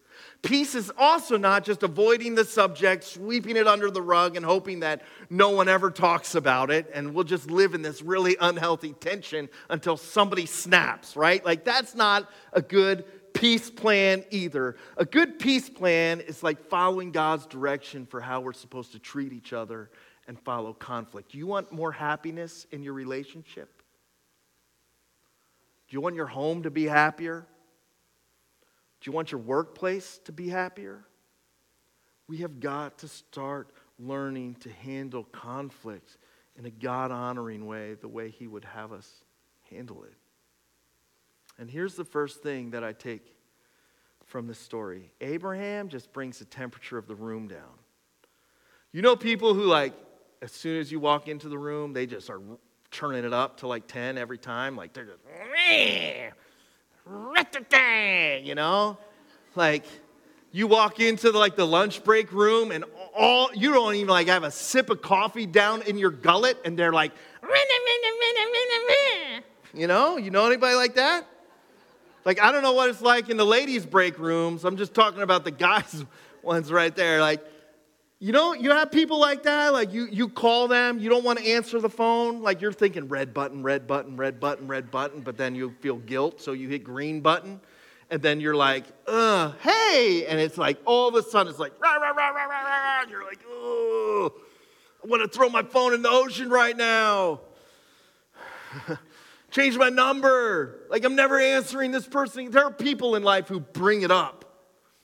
Peace 0.43 0.75
is 0.75 0.91
also 0.97 1.37
not 1.37 1.63
just 1.63 1.83
avoiding 1.83 2.35
the 2.35 2.43
subject, 2.43 3.05
sweeping 3.05 3.55
it 3.55 3.65
under 3.65 3.89
the 3.89 4.01
rug, 4.01 4.35
and 4.35 4.45
hoping 4.45 4.81
that 4.81 5.01
no 5.29 5.51
one 5.51 5.69
ever 5.69 5.89
talks 5.89 6.35
about 6.35 6.69
it, 6.69 6.91
and 6.93 7.13
we'll 7.13 7.23
just 7.23 7.49
live 7.49 7.73
in 7.73 7.81
this 7.81 8.01
really 8.01 8.35
unhealthy 8.39 8.91
tension 8.91 9.47
until 9.69 9.95
somebody 9.95 10.45
snaps, 10.45 11.15
right? 11.15 11.43
Like, 11.45 11.63
that's 11.63 11.95
not 11.95 12.29
a 12.51 12.61
good 12.61 13.05
peace 13.33 13.69
plan 13.69 14.25
either. 14.31 14.75
A 14.97 15.05
good 15.05 15.39
peace 15.39 15.69
plan 15.69 16.19
is 16.19 16.43
like 16.43 16.69
following 16.69 17.13
God's 17.13 17.45
direction 17.45 18.05
for 18.05 18.19
how 18.19 18.41
we're 18.41 18.51
supposed 18.51 18.91
to 18.91 18.99
treat 18.99 19.31
each 19.31 19.53
other 19.53 19.89
and 20.27 20.37
follow 20.39 20.73
conflict. 20.73 21.31
Do 21.31 21.37
you 21.37 21.47
want 21.47 21.71
more 21.71 21.91
happiness 21.93 22.67
in 22.69 22.83
your 22.83 22.93
relationship? 22.93 23.81
Do 25.87 25.95
you 25.95 26.01
want 26.01 26.15
your 26.15 26.27
home 26.27 26.63
to 26.63 26.69
be 26.69 26.83
happier? 26.83 27.47
Do 29.03 29.11
you 29.11 29.15
want 29.15 29.33
your 29.33 29.41
workplace 29.41 30.21
to 30.23 30.31
be 30.31 30.47
happier? 30.47 31.03
We 32.29 32.37
have 32.37 32.61
got 32.61 32.99
to 32.99 33.09
start 33.09 33.67
learning 33.99 34.55
to 34.61 34.71
handle 34.71 35.25
conflict 35.25 36.17
in 36.57 36.65
a 36.65 36.69
God 36.69 37.11
honoring 37.11 37.65
way, 37.65 37.95
the 37.95 38.07
way 38.07 38.29
He 38.29 38.47
would 38.47 38.63
have 38.63 38.93
us 38.93 39.11
handle 39.69 40.03
it. 40.05 40.13
And 41.59 41.69
here's 41.69 41.95
the 41.95 42.05
first 42.05 42.41
thing 42.41 42.71
that 42.71 42.85
I 42.85 42.93
take 42.93 43.35
from 44.25 44.47
this 44.47 44.57
story 44.57 45.11
Abraham 45.19 45.89
just 45.89 46.13
brings 46.13 46.39
the 46.39 46.45
temperature 46.45 46.97
of 46.97 47.05
the 47.05 47.15
room 47.15 47.49
down. 47.49 47.77
You 48.93 49.01
know, 49.01 49.17
people 49.17 49.53
who, 49.53 49.63
like, 49.65 49.93
as 50.41 50.53
soon 50.53 50.79
as 50.79 50.93
you 50.93 51.01
walk 51.01 51.27
into 51.27 51.49
the 51.49 51.57
room, 51.57 51.91
they 51.91 52.05
just 52.05 52.29
are 52.29 52.39
turning 52.89 53.25
it 53.25 53.33
up 53.33 53.57
to 53.57 53.67
like 53.67 53.85
10 53.85 54.17
every 54.17 54.37
time. 54.37 54.77
Like, 54.77 54.93
they're 54.93 55.05
just, 55.05 55.19
you 58.45 58.55
know? 58.55 58.97
Like, 59.55 59.85
you 60.51 60.67
walk 60.67 60.99
into 60.99 61.31
the, 61.31 61.37
like 61.37 61.55
the 61.55 61.67
lunch 61.67 62.03
break 62.03 62.31
room 62.31 62.71
and 62.71 62.85
all 63.15 63.49
you 63.53 63.73
don't 63.73 63.95
even 63.95 64.07
like 64.07 64.27
have 64.27 64.43
a 64.43 64.51
sip 64.51 64.89
of 64.89 65.01
coffee 65.01 65.45
down 65.45 65.81
in 65.81 65.97
your 65.97 66.11
gullet 66.11 66.57
and 66.63 66.77
they're 66.77 66.93
like 66.93 67.11
you 69.73 69.87
know? 69.87 70.17
You 70.17 70.31
know 70.31 70.45
anybody 70.45 70.75
like 70.75 70.95
that? 70.95 71.27
Like 72.25 72.39
i 72.39 72.51
don't 72.51 72.63
know 72.63 72.73
what 72.73 72.89
it's 72.89 73.01
like 73.01 73.29
in 73.29 73.37
the 73.37 73.45
ladies 73.45 73.85
break 73.85 74.17
rooms. 74.17 74.63
I'm 74.63 74.77
just 74.77 74.93
talking 74.93 75.21
about 75.21 75.43
the 75.43 75.51
guys 75.51 76.05
ones 76.41 76.71
right 76.71 76.95
there. 76.95 77.19
Like 77.19 77.43
you 78.23 78.31
know 78.31 78.53
you 78.53 78.71
have 78.71 78.89
people 78.89 79.19
like 79.19 79.43
that 79.43 79.73
like 79.73 79.91
you 79.91 80.05
you 80.05 80.29
call 80.29 80.69
them 80.69 80.97
you 80.97 81.09
don't 81.09 81.25
want 81.25 81.37
to 81.37 81.45
answer 81.45 81.81
the 81.81 81.89
phone 81.89 82.41
like 82.41 82.61
you're 82.61 82.71
thinking 82.71 83.09
red 83.09 83.33
button 83.33 83.61
red 83.61 83.85
button 83.85 84.15
red 84.15 84.39
button 84.39 84.65
red 84.65 84.89
button 84.89 85.19
but 85.19 85.35
then 85.35 85.53
you 85.53 85.75
feel 85.81 85.97
guilt 85.97 86.39
so 86.39 86.53
you 86.53 86.69
hit 86.69 86.85
green 86.85 87.19
button 87.19 87.59
and 88.09 88.21
then 88.21 88.39
you're 88.39 88.55
like, 88.55 88.83
uh, 89.07 89.53
hey, 89.61 90.25
and 90.27 90.39
it's 90.39 90.55
like 90.55 90.77
all 90.85 91.07
of 91.07 91.15
a 91.15 91.23
sudden 91.23 91.49
it's 91.49 91.57
like, 91.57 91.73
rah, 91.81 91.95
rah, 91.95 92.11
rah, 92.11 92.29
rah, 92.29 92.45
rah, 92.45 92.61
rah, 92.61 93.01
and 93.01 93.09
you're 93.09 93.23
like, 93.23 93.39
oh, 93.47 94.31
I 95.03 95.07
want 95.07 95.23
to 95.23 95.27
throw 95.27 95.49
my 95.49 95.63
phone 95.63 95.95
in 95.95 96.03
the 96.03 96.11
ocean 96.11 96.51
right 96.51 96.77
now. 96.77 97.41
Change 99.49 99.77
my 99.77 99.89
number. 99.89 100.85
Like 100.91 101.05
I'm 101.05 101.15
never 101.15 101.39
answering 101.39 101.89
this 101.89 102.07
person. 102.07 102.51
There 102.51 102.63
are 102.63 102.71
people 102.71 103.15
in 103.15 103.23
life 103.23 103.47
who 103.47 103.59
bring 103.59 104.03
it 104.03 104.11
up. 104.11 104.45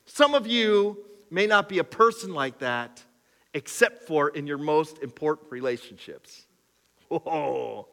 Some 0.06 0.36
of 0.36 0.46
you 0.46 1.04
may 1.32 1.48
not 1.48 1.68
be 1.68 1.80
a 1.80 1.84
person 1.84 2.36
like 2.36 2.60
that, 2.60 3.04
except 3.54 4.04
for 4.08 4.30
in 4.30 4.48
your 4.48 4.58
most 4.58 5.00
important 5.00 5.52
relationships. 5.52 6.46
Oh, 7.12 7.88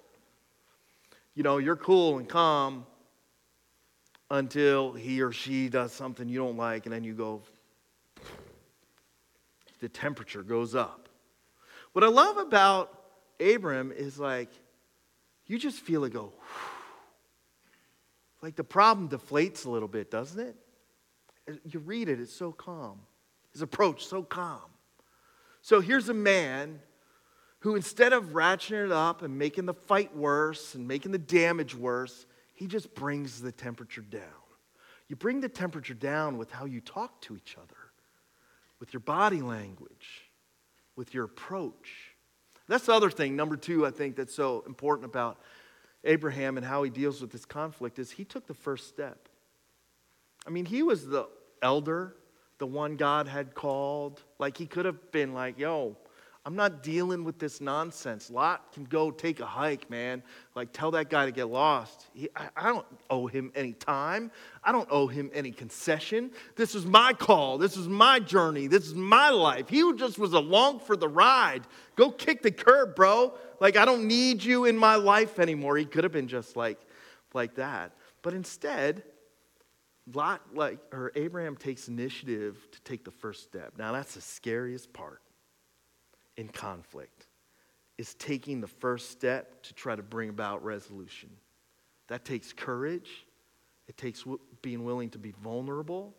you 1.34 1.42
know, 1.42 1.56
you're 1.56 1.76
cool 1.76 2.18
and 2.18 2.28
calm 2.28 2.84
until 4.30 4.92
he 4.92 5.22
or 5.22 5.32
she 5.32 5.70
does 5.70 5.92
something 5.92 6.28
you 6.28 6.38
don't 6.38 6.58
like, 6.58 6.84
and 6.84 6.92
then 6.92 7.02
you 7.02 7.14
go, 7.14 7.40
the 9.80 9.88
temperature 9.88 10.42
goes 10.42 10.74
up. 10.74 11.08
What 11.92 12.04
I 12.04 12.08
love 12.08 12.36
about 12.36 12.92
Abram 13.40 13.92
is 13.92 14.18
like, 14.18 14.50
you 15.46 15.58
just 15.58 15.80
feel 15.80 16.04
it 16.04 16.12
go, 16.12 16.32
like 18.42 18.56
the 18.56 18.64
problem 18.64 19.08
deflates 19.08 19.64
a 19.64 19.70
little 19.70 19.88
bit, 19.88 20.10
doesn't 20.10 20.40
it? 20.40 20.56
You 21.64 21.80
read 21.80 22.08
it, 22.08 22.20
it's 22.20 22.34
so 22.34 22.52
calm. 22.52 23.00
His 23.52 23.62
approach, 23.62 24.06
so 24.06 24.22
calm. 24.22 24.60
So 25.66 25.80
here's 25.80 26.08
a 26.08 26.14
man 26.14 26.78
who, 27.58 27.74
instead 27.74 28.12
of 28.12 28.34
ratcheting 28.34 28.84
it 28.84 28.92
up 28.92 29.22
and 29.22 29.36
making 29.36 29.66
the 29.66 29.74
fight 29.74 30.16
worse 30.16 30.76
and 30.76 30.86
making 30.86 31.10
the 31.10 31.18
damage 31.18 31.74
worse, 31.74 32.24
he 32.54 32.68
just 32.68 32.94
brings 32.94 33.42
the 33.42 33.50
temperature 33.50 34.02
down. 34.02 34.22
You 35.08 35.16
bring 35.16 35.40
the 35.40 35.48
temperature 35.48 35.92
down 35.92 36.38
with 36.38 36.52
how 36.52 36.66
you 36.66 36.80
talk 36.80 37.20
to 37.22 37.36
each 37.36 37.56
other, 37.60 37.76
with 38.78 38.92
your 38.92 39.00
body 39.00 39.42
language, 39.42 40.30
with 40.94 41.12
your 41.12 41.24
approach. 41.24 42.14
That's 42.68 42.86
the 42.86 42.92
other 42.92 43.10
thing, 43.10 43.34
number 43.34 43.56
two, 43.56 43.84
I 43.84 43.90
think 43.90 44.14
that's 44.14 44.36
so 44.36 44.62
important 44.68 45.06
about 45.06 45.40
Abraham 46.04 46.58
and 46.58 46.64
how 46.64 46.84
he 46.84 46.90
deals 46.90 47.20
with 47.20 47.32
this 47.32 47.44
conflict 47.44 47.98
is 47.98 48.12
he 48.12 48.24
took 48.24 48.46
the 48.46 48.54
first 48.54 48.86
step. 48.86 49.28
I 50.46 50.50
mean, 50.50 50.66
he 50.66 50.84
was 50.84 51.08
the 51.08 51.26
elder, 51.60 52.14
the 52.58 52.66
one 52.66 52.96
God 52.96 53.28
had 53.28 53.54
called. 53.54 54.22
Like 54.38 54.56
he 54.56 54.66
could 54.66 54.84
have 54.84 55.12
been 55.12 55.34
like, 55.34 55.58
yo, 55.58 55.96
I'm 56.46 56.54
not 56.54 56.84
dealing 56.84 57.24
with 57.24 57.40
this 57.40 57.60
nonsense. 57.60 58.30
Lot 58.30 58.72
can 58.72 58.84
go 58.84 59.10
take 59.10 59.40
a 59.40 59.46
hike, 59.46 59.90
man. 59.90 60.22
Like, 60.54 60.72
tell 60.72 60.92
that 60.92 61.10
guy 61.10 61.26
to 61.26 61.32
get 61.32 61.48
lost. 61.48 62.06
He, 62.14 62.28
I, 62.36 62.48
I, 62.56 62.68
don't 62.68 62.86
owe 63.10 63.26
him 63.26 63.50
any 63.56 63.72
time. 63.72 64.30
I 64.62 64.70
don't 64.70 64.86
owe 64.88 65.08
him 65.08 65.28
any 65.34 65.50
concession. 65.50 66.30
This 66.54 66.76
is 66.76 66.86
my 66.86 67.14
call. 67.14 67.58
This 67.58 67.76
is 67.76 67.88
my 67.88 68.20
journey. 68.20 68.68
This 68.68 68.86
is 68.86 68.94
my 68.94 69.30
life. 69.30 69.68
He 69.68 69.92
just 69.94 70.20
was 70.20 70.34
along 70.34 70.80
for 70.80 70.96
the 70.96 71.08
ride. 71.08 71.66
Go 71.96 72.12
kick 72.12 72.42
the 72.42 72.52
curb, 72.52 72.94
bro. 72.94 73.34
Like, 73.58 73.76
I 73.76 73.84
don't 73.84 74.06
need 74.06 74.44
you 74.44 74.66
in 74.66 74.78
my 74.78 74.94
life 74.94 75.40
anymore. 75.40 75.76
He 75.76 75.84
could 75.84 76.04
have 76.04 76.12
been 76.12 76.28
just 76.28 76.56
like, 76.56 76.78
like 77.34 77.56
that. 77.56 77.90
But 78.22 78.34
instead, 78.34 79.02
Lot, 80.14 80.40
like, 80.54 80.78
or 80.92 81.10
Abraham 81.16 81.56
takes 81.56 81.88
initiative 81.88 82.68
to 82.70 82.80
take 82.82 83.04
the 83.04 83.10
first 83.10 83.42
step. 83.42 83.74
Now, 83.76 83.92
that's 83.92 84.14
the 84.14 84.20
scariest 84.20 84.92
part 84.92 85.20
in 86.36 86.48
conflict 86.48 87.26
is 87.98 88.14
taking 88.14 88.60
the 88.60 88.68
first 88.68 89.10
step 89.10 89.62
to 89.62 89.74
try 89.74 89.96
to 89.96 90.02
bring 90.02 90.28
about 90.28 90.62
resolution. 90.64 91.30
That 92.08 92.24
takes 92.24 92.52
courage. 92.52 93.26
It 93.88 93.96
takes 93.96 94.20
w- 94.20 94.38
being 94.62 94.84
willing 94.84 95.10
to 95.10 95.18
be 95.18 95.32
vulnerable. 95.42 96.14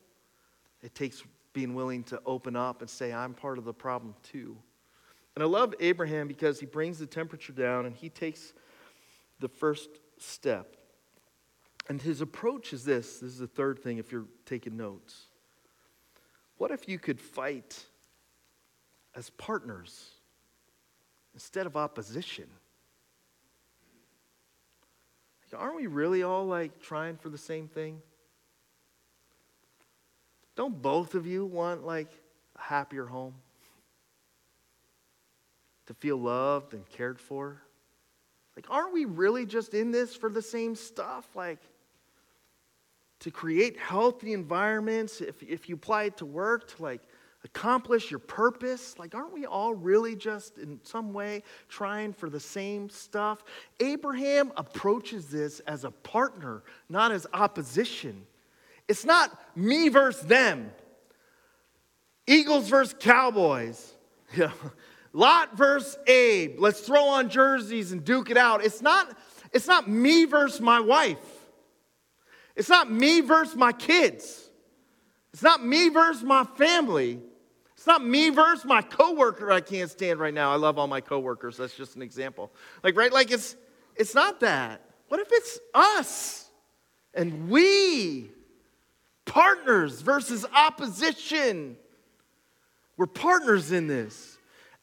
It 0.82 0.95
takes 0.95 1.23
being 1.54 1.76
willing 1.76 2.04
to 2.06 2.21
open 2.26 2.56
up 2.56 2.82
and 2.82 2.89
say, 2.89 3.13
I'm 3.13 3.34
part 3.34 3.58
of 3.58 3.63
the 3.63 3.73
problem 3.73 4.15
too. 4.23 4.58
And 5.36 5.43
I 5.43 5.47
love 5.47 5.73
Abraham 5.80 6.28
because 6.28 6.60
he 6.60 6.65
brings 6.65 6.97
the 7.00 7.06
temperature 7.06 7.54
down 7.54 7.86
and 7.86 7.95
he 7.95 8.10
takes 8.10 8.54
the 9.39 9.47
first 9.47 9.89
step. 10.17 10.76
And 11.89 12.02
his 12.02 12.21
approach 12.21 12.73
is 12.73 12.84
this 12.84 13.19
this 13.19 13.32
is 13.32 13.39
the 13.39 13.47
third 13.47 13.80
thing 13.80 13.97
if 13.97 14.12
you're 14.12 14.28
taking 14.45 14.78
notes. 14.78 15.28
What 16.58 16.71
if 16.71 16.89
you 16.89 17.00
could 17.00 17.21
fight 17.21 17.86
as 19.17 19.32
partners 19.32 20.12
instead 21.34 21.65
of 21.65 21.76
opposition. 21.76 22.45
Aren't 25.56 25.78
we 25.78 25.88
really 25.88 26.23
all 26.23 26.45
like 26.45 26.82
trying 26.82 27.15
for 27.17 27.30
the 27.30 27.38
same 27.38 27.67
thing? 27.67 28.02
Don't 30.56 30.82
both 30.82 31.15
of 31.15 31.26
you 31.26 31.45
want 31.45 31.86
like 31.86 32.12
a 32.58 32.62
happier 32.62 33.06
home? 33.06 33.34
To 35.88 35.93
feel 35.93 36.17
loved 36.17 36.73
and 36.73 36.88
cared 36.89 37.19
for? 37.19 37.62
Like, 38.56 38.65
aren't 38.69 38.93
we 38.93 39.06
really 39.06 39.45
just 39.45 39.73
in 39.73 39.91
this 39.91 40.15
for 40.15 40.30
the 40.30 40.41
same 40.41 40.76
stuff? 40.76 41.26
Like, 41.34 41.60
to 43.19 43.32
create 43.32 43.77
healthy 43.77 44.34
environments, 44.34 45.21
if, 45.21 45.41
if 45.43 45.67
you 45.69 45.75
apply 45.75 46.03
it 46.03 46.17
to 46.17 46.25
work, 46.25 46.75
to 46.75 46.84
like 46.84 47.01
accomplish 47.43 48.12
your 48.12 48.19
purpose? 48.19 48.97
Like, 48.99 49.15
aren't 49.15 49.34
we 49.34 49.45
all 49.45 49.73
really 49.73 50.15
just 50.15 50.58
in 50.58 50.80
some 50.84 51.13
way 51.13 51.43
trying 51.69 52.13
for 52.13 52.30
the 52.30 52.39
same 52.39 52.89
stuff? 52.89 53.43
Abraham 53.80 54.51
approaches 54.58 55.27
this 55.27 55.60
as 55.62 55.84
a 55.84 55.91
partner, 55.91 56.63
not 56.89 57.12
as 57.12 57.25
opposition. 57.34 58.25
It's 58.88 59.06
not 59.06 59.38
me 59.58 59.89
versus 59.89 60.21
them, 60.23 60.71
Eagles 62.25 62.69
versus 62.69 62.95
Cowboys. 62.99 63.93
Yeah. 64.36 64.51
Lot 65.13 65.58
versus 65.58 65.97
Abe. 66.06 66.60
Let's 66.60 66.82
throw 66.82 67.06
on 67.06 67.30
jerseys 67.30 67.93
and 67.93 68.03
duke 68.03 68.30
it 68.30 68.36
out. 68.36 68.62
It's 68.63 68.82
not, 68.82 69.17
it's 69.53 69.67
not 69.67 69.89
me 69.89 70.25
versus 70.25 70.60
my 70.60 70.82
wife. 70.82 71.17
It's 72.58 72.70
not 72.70 72.91
me 72.91 73.22
versus 73.22 73.56
my 73.56 73.72
kids. 73.72 74.50
It's 75.32 75.43
not 75.43 75.63
me 75.63 75.89
versus 75.89 76.24
my 76.24 76.43
family. 76.43 77.22
It's 77.76 77.86
not 77.86 78.04
me 78.04 78.32
versus 78.32 78.65
my 78.65 78.82
coworker 78.82 79.52
I 79.52 79.62
can't 79.62 79.91
stand 79.91 80.20
right 80.20 80.34
now. 80.34 80.52
I 80.52 80.56
love 80.56 80.80
all 80.80 80.88
my 80.88 81.00
coworkers. 81.00 81.58
That's 81.58 81.78
just 81.78 81.96
an 81.96 82.02
example. 82.02 82.52
Like, 82.84 82.98
right? 82.98 83.13
Like 83.13 83.32
it's 83.32 83.56
it's 83.96 84.15
not 84.15 84.39
that. 84.39 84.82
What 85.08 85.20
if 85.20 85.28
it's 85.32 85.60
us 85.76 86.50
and 87.13 87.50
we 87.50 88.32
partners 89.26 90.02
versus 90.02 90.43
opposition? 90.52 91.78
We're 92.98 93.06
partners 93.06 93.72
in 93.72 93.86
this. 93.86 94.37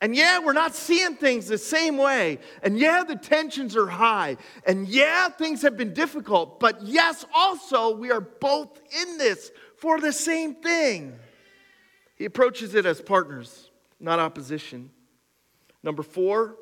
And 0.05 0.15
yeah, 0.15 0.39
we're 0.39 0.53
not 0.53 0.75
seeing 0.75 1.17
things 1.17 1.47
the 1.47 1.57
same 1.57 1.97
way. 1.97 2.39
And 2.63 2.79
yeah, 2.79 3.05
the 3.05 3.17
tensions 3.17 3.75
are 3.75 3.87
high. 3.87 4.37
And 4.67 4.87
yeah, 4.87 5.31
things 5.31 5.63
have 5.63 5.79
been 5.79 5.95
difficult. 5.95 6.61
But 6.61 6.83
yes, 6.83 7.25
also, 7.35 7.97
we 7.97 8.11
are 8.11 8.21
both 8.21 8.83
in 9.01 9.17
this 9.17 9.51
for 9.79 9.99
the 9.99 10.13
same 10.13 10.57
thing. 10.57 11.19
He 12.17 12.27
approaches 12.27 12.75
it 12.75 12.85
as 12.85 13.01
partners, 13.01 13.71
not 13.99 14.19
opposition. 14.19 14.91
Number 15.83 16.03
four, 16.03 16.57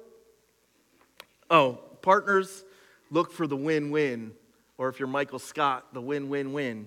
oh, 1.50 1.81
partners 2.00 2.64
look 3.11 3.33
for 3.33 3.48
the 3.48 3.57
win 3.57 3.90
win, 3.90 4.35
or 4.78 4.88
if 4.88 5.00
you're 5.00 5.09
Michael 5.09 5.40
Scott, 5.40 5.92
the 5.92 6.00
win 6.00 6.28
win 6.28 6.52
win. 6.52 6.87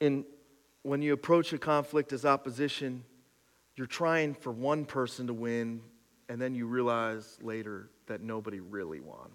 In, 0.00 0.24
when 0.86 1.02
you 1.02 1.12
approach 1.12 1.52
a 1.52 1.58
conflict 1.58 2.12
as 2.12 2.24
opposition, 2.24 3.02
you're 3.74 3.88
trying 3.88 4.34
for 4.34 4.52
one 4.52 4.84
person 4.84 5.26
to 5.26 5.34
win, 5.34 5.82
and 6.28 6.40
then 6.40 6.54
you 6.54 6.66
realize 6.66 7.38
later 7.42 7.90
that 8.06 8.22
nobody 8.22 8.60
really 8.60 9.00
won. 9.00 9.30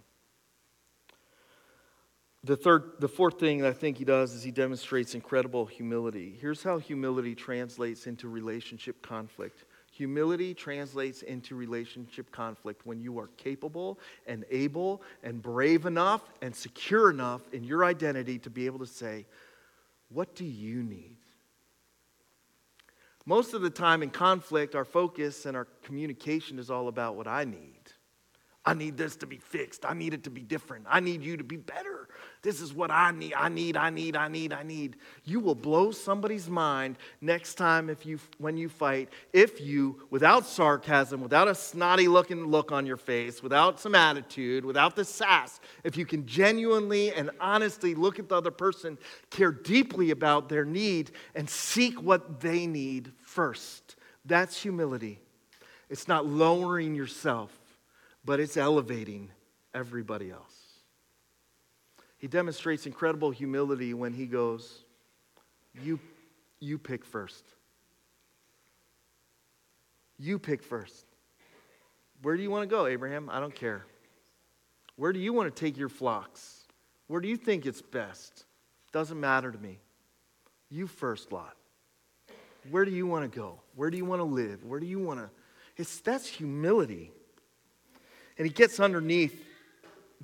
The 2.45 2.55
third, 2.55 2.93
the 2.99 3.09
fourth 3.09 3.37
thing 3.37 3.59
that 3.59 3.67
I 3.67 3.73
think 3.73 3.97
he 3.97 4.05
does 4.05 4.33
is 4.33 4.43
he 4.43 4.49
demonstrates 4.49 5.13
incredible 5.13 5.65
humility. 5.65 6.37
Here's 6.39 6.63
how 6.63 6.79
humility 6.79 7.35
translates 7.35 8.07
into 8.07 8.29
relationship 8.29 9.01
conflict. 9.01 9.65
Humility 9.91 10.53
translates 10.53 11.21
into 11.21 11.55
relationship 11.55 12.31
conflict 12.31 12.85
when 12.85 13.01
you 13.01 13.19
are 13.19 13.27
capable 13.35 13.99
and 14.25 14.45
able 14.49 15.03
and 15.21 15.41
brave 15.41 15.85
enough 15.85 16.21
and 16.41 16.55
secure 16.55 17.11
enough 17.11 17.41
in 17.51 17.65
your 17.65 17.83
identity 17.83 18.39
to 18.39 18.49
be 18.49 18.65
able 18.65 18.79
to 18.79 18.87
say, 18.87 19.25
What 20.09 20.33
do 20.33 20.45
you 20.45 20.81
need? 20.81 21.17
Most 23.25 23.53
of 23.53 23.61
the 23.61 23.69
time 23.69 24.01
in 24.03 24.09
conflict, 24.09 24.75
our 24.75 24.85
focus 24.85 25.45
and 25.45 25.55
our 25.55 25.65
communication 25.83 26.59
is 26.59 26.69
all 26.69 26.87
about 26.87 27.15
what 27.15 27.27
I 27.27 27.43
need. 27.43 27.79
I 28.65 28.73
need 28.73 28.97
this 28.97 29.15
to 29.17 29.27
be 29.27 29.37
fixed. 29.37 29.85
I 29.85 29.93
need 29.93 30.13
it 30.13 30.23
to 30.25 30.29
be 30.29 30.41
different. 30.41 30.85
I 30.89 30.99
need 30.99 31.23
you 31.23 31.37
to 31.37 31.43
be 31.43 31.57
better. 31.57 32.00
This 32.43 32.59
is 32.59 32.73
what 32.73 32.89
I 32.89 33.11
need. 33.11 33.35
I 33.35 33.49
need, 33.49 33.77
I 33.77 33.91
need, 33.91 34.15
I 34.15 34.27
need, 34.27 34.51
I 34.51 34.63
need. 34.63 34.95
You 35.25 35.39
will 35.39 35.53
blow 35.53 35.91
somebody's 35.91 36.49
mind 36.49 36.97
next 37.21 37.53
time 37.53 37.87
if 37.87 38.03
you 38.03 38.19
when 38.39 38.57
you 38.57 38.67
fight 38.67 39.09
if 39.31 39.61
you 39.61 40.01
without 40.09 40.47
sarcasm, 40.47 41.21
without 41.21 41.47
a 41.47 41.53
snotty 41.53 42.07
looking 42.07 42.47
look 42.47 42.71
on 42.71 42.87
your 42.87 42.97
face, 42.97 43.43
without 43.43 43.79
some 43.79 43.93
attitude, 43.93 44.65
without 44.65 44.95
the 44.95 45.05
sass, 45.05 45.59
if 45.83 45.95
you 45.95 46.05
can 46.05 46.25
genuinely 46.25 47.13
and 47.13 47.29
honestly 47.39 47.93
look 47.93 48.17
at 48.17 48.27
the 48.27 48.35
other 48.35 48.51
person, 48.51 48.97
care 49.29 49.51
deeply 49.51 50.09
about 50.09 50.49
their 50.49 50.65
need 50.65 51.11
and 51.35 51.47
seek 51.47 52.01
what 52.01 52.41
they 52.41 52.65
need 52.65 53.11
first. 53.21 53.97
That's 54.25 54.59
humility. 54.59 55.19
It's 55.91 56.07
not 56.07 56.25
lowering 56.25 56.95
yourself, 56.95 57.51
but 58.25 58.39
it's 58.39 58.57
elevating 58.57 59.29
everybody 59.75 60.31
else. 60.31 60.70
He 62.21 62.27
demonstrates 62.27 62.85
incredible 62.85 63.31
humility 63.31 63.95
when 63.95 64.13
he 64.13 64.27
goes, 64.27 64.83
You, 65.83 65.99
you 66.59 66.77
pick 66.77 67.03
first. 67.03 67.43
You 70.19 70.37
pick 70.37 70.61
first. 70.61 71.07
Where 72.21 72.37
do 72.37 72.43
you 72.43 72.51
want 72.51 72.61
to 72.61 72.67
go, 72.67 72.85
Abraham? 72.85 73.27
I 73.31 73.39
don't 73.39 73.55
care. 73.55 73.87
Where 74.97 75.11
do 75.11 75.17
you 75.17 75.33
want 75.33 75.53
to 75.53 75.59
take 75.59 75.77
your 75.77 75.89
flocks? 75.89 76.67
Where 77.07 77.21
do 77.21 77.27
you 77.27 77.37
think 77.37 77.65
it's 77.65 77.81
best? 77.81 78.45
Doesn't 78.91 79.19
matter 79.19 79.51
to 79.51 79.57
me. 79.57 79.79
You 80.69 80.85
first, 80.85 81.31
Lot. 81.31 81.57
Where 82.69 82.85
do 82.85 82.91
you 82.91 83.07
want 83.07 83.31
to 83.31 83.35
go? 83.35 83.59
Where 83.75 83.89
do 83.89 83.97
you 83.97 84.05
want 84.05 84.19
to 84.19 84.25
live? 84.25 84.63
Where 84.63 84.79
do 84.79 84.85
you 84.85 84.99
want 84.99 85.21
to? 85.21 85.29
It's, 85.75 85.99
that's 86.01 86.27
humility. 86.27 87.11
And 88.37 88.45
he 88.45 88.53
gets 88.53 88.79
underneath 88.79 89.43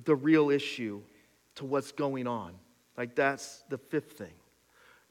the 0.04 0.14
real 0.14 0.50
issue 0.50 1.02
to 1.58 1.64
what's 1.64 1.92
going 1.92 2.26
on. 2.26 2.54
Like, 2.96 3.14
that's 3.14 3.62
the 3.68 3.78
fifth 3.78 4.12
thing. 4.12 4.34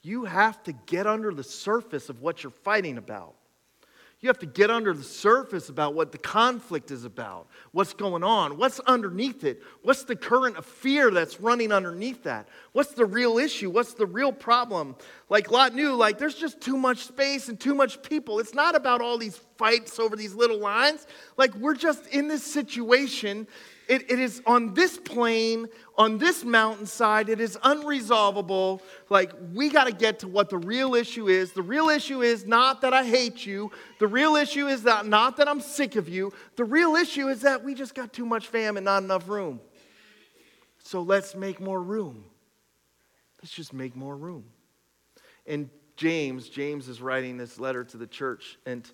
You 0.01 0.25
have 0.25 0.61
to 0.63 0.73
get 0.85 1.07
under 1.07 1.33
the 1.33 1.43
surface 1.43 2.09
of 2.09 2.21
what 2.21 2.43
you're 2.43 2.51
fighting 2.51 2.97
about. 2.97 3.35
You 4.19 4.29
have 4.29 4.39
to 4.39 4.47
get 4.47 4.71
under 4.71 4.93
the 4.93 5.03
surface 5.03 5.69
about 5.69 5.93
what 5.93 6.11
the 6.11 6.17
conflict 6.17 6.89
is 6.89 7.05
about, 7.05 7.47
what's 7.71 7.93
going 7.93 8.23
on, 8.23 8.57
what's 8.57 8.79
underneath 8.79 9.43
it, 9.43 9.61
what's 9.83 10.05
the 10.05 10.15
current 10.15 10.57
of 10.57 10.65
fear 10.65 11.11
that's 11.11 11.39
running 11.39 11.71
underneath 11.71 12.23
that, 12.23 12.49
what's 12.71 12.93
the 12.93 13.05
real 13.05 13.37
issue, 13.37 13.69
what's 13.69 13.93
the 13.93 14.07
real 14.07 14.31
problem. 14.31 14.95
Like 15.29 15.51
Lot 15.51 15.75
knew, 15.75 15.93
like 15.93 16.17
there's 16.17 16.35
just 16.35 16.61
too 16.61 16.77
much 16.77 16.99
space 16.99 17.49
and 17.49 17.59
too 17.59 17.75
much 17.75 18.01
people. 18.01 18.39
It's 18.39 18.53
not 18.53 18.75
about 18.75 19.01
all 19.01 19.17
these 19.17 19.35
fights 19.57 19.99
over 19.99 20.15
these 20.15 20.33
little 20.33 20.57
lines. 20.57 21.05
Like 21.35 21.53
we're 21.55 21.75
just 21.75 22.07
in 22.07 22.29
this 22.29 22.43
situation. 22.43 23.45
It, 23.89 24.09
it 24.09 24.19
is 24.19 24.41
on 24.45 24.73
this 24.73 24.97
plain, 24.97 25.67
on 25.97 26.17
this 26.17 26.45
mountainside, 26.45 27.27
it 27.27 27.41
is 27.41 27.57
unresolvable. 27.57 28.81
Like 29.09 29.33
we 29.53 29.69
got 29.69 29.85
to 29.85 29.93
get 29.93 30.19
to 30.19 30.29
what 30.29 30.49
the 30.49 30.57
real 30.57 30.95
issue 30.95 31.27
is. 31.27 31.51
The 31.51 31.61
real 31.61 31.89
issue 31.89 32.21
is 32.21 32.45
not 32.45 32.81
that 32.81 32.93
I 32.93 33.03
hate 33.03 33.45
you. 33.45 33.71
The 33.99 34.07
real 34.07 34.37
issue 34.37 34.67
is 34.67 34.83
that 34.83 35.05
not 35.05 35.35
that 35.37 35.49
I'm 35.49 35.59
sick 35.59 35.97
of 35.97 36.07
you. 36.07 36.31
The 36.55 36.65
real 36.65 36.95
issue 36.95 37.27
is 37.27 37.41
that 37.41 37.65
we 37.65 37.73
just 37.73 37.95
got 37.95 38.13
too 38.13 38.25
much 38.25 38.47
fam 38.47 38.77
and 38.77 38.85
not 38.85 39.03
enough 39.03 39.27
room. 39.27 39.59
So 40.83 41.01
let's 41.01 41.35
make 41.35 41.59
more 41.59 41.81
room. 41.81 42.23
Let's 43.41 43.51
just 43.51 43.73
make 43.73 43.93
more 43.93 44.15
room. 44.15 44.45
And 45.47 45.69
James, 45.95 46.49
James 46.49 46.87
is 46.87 47.01
writing 47.01 47.37
this 47.37 47.59
letter 47.59 47.83
to 47.83 47.97
the 47.97 48.07
church. 48.07 48.57
And 48.65 48.89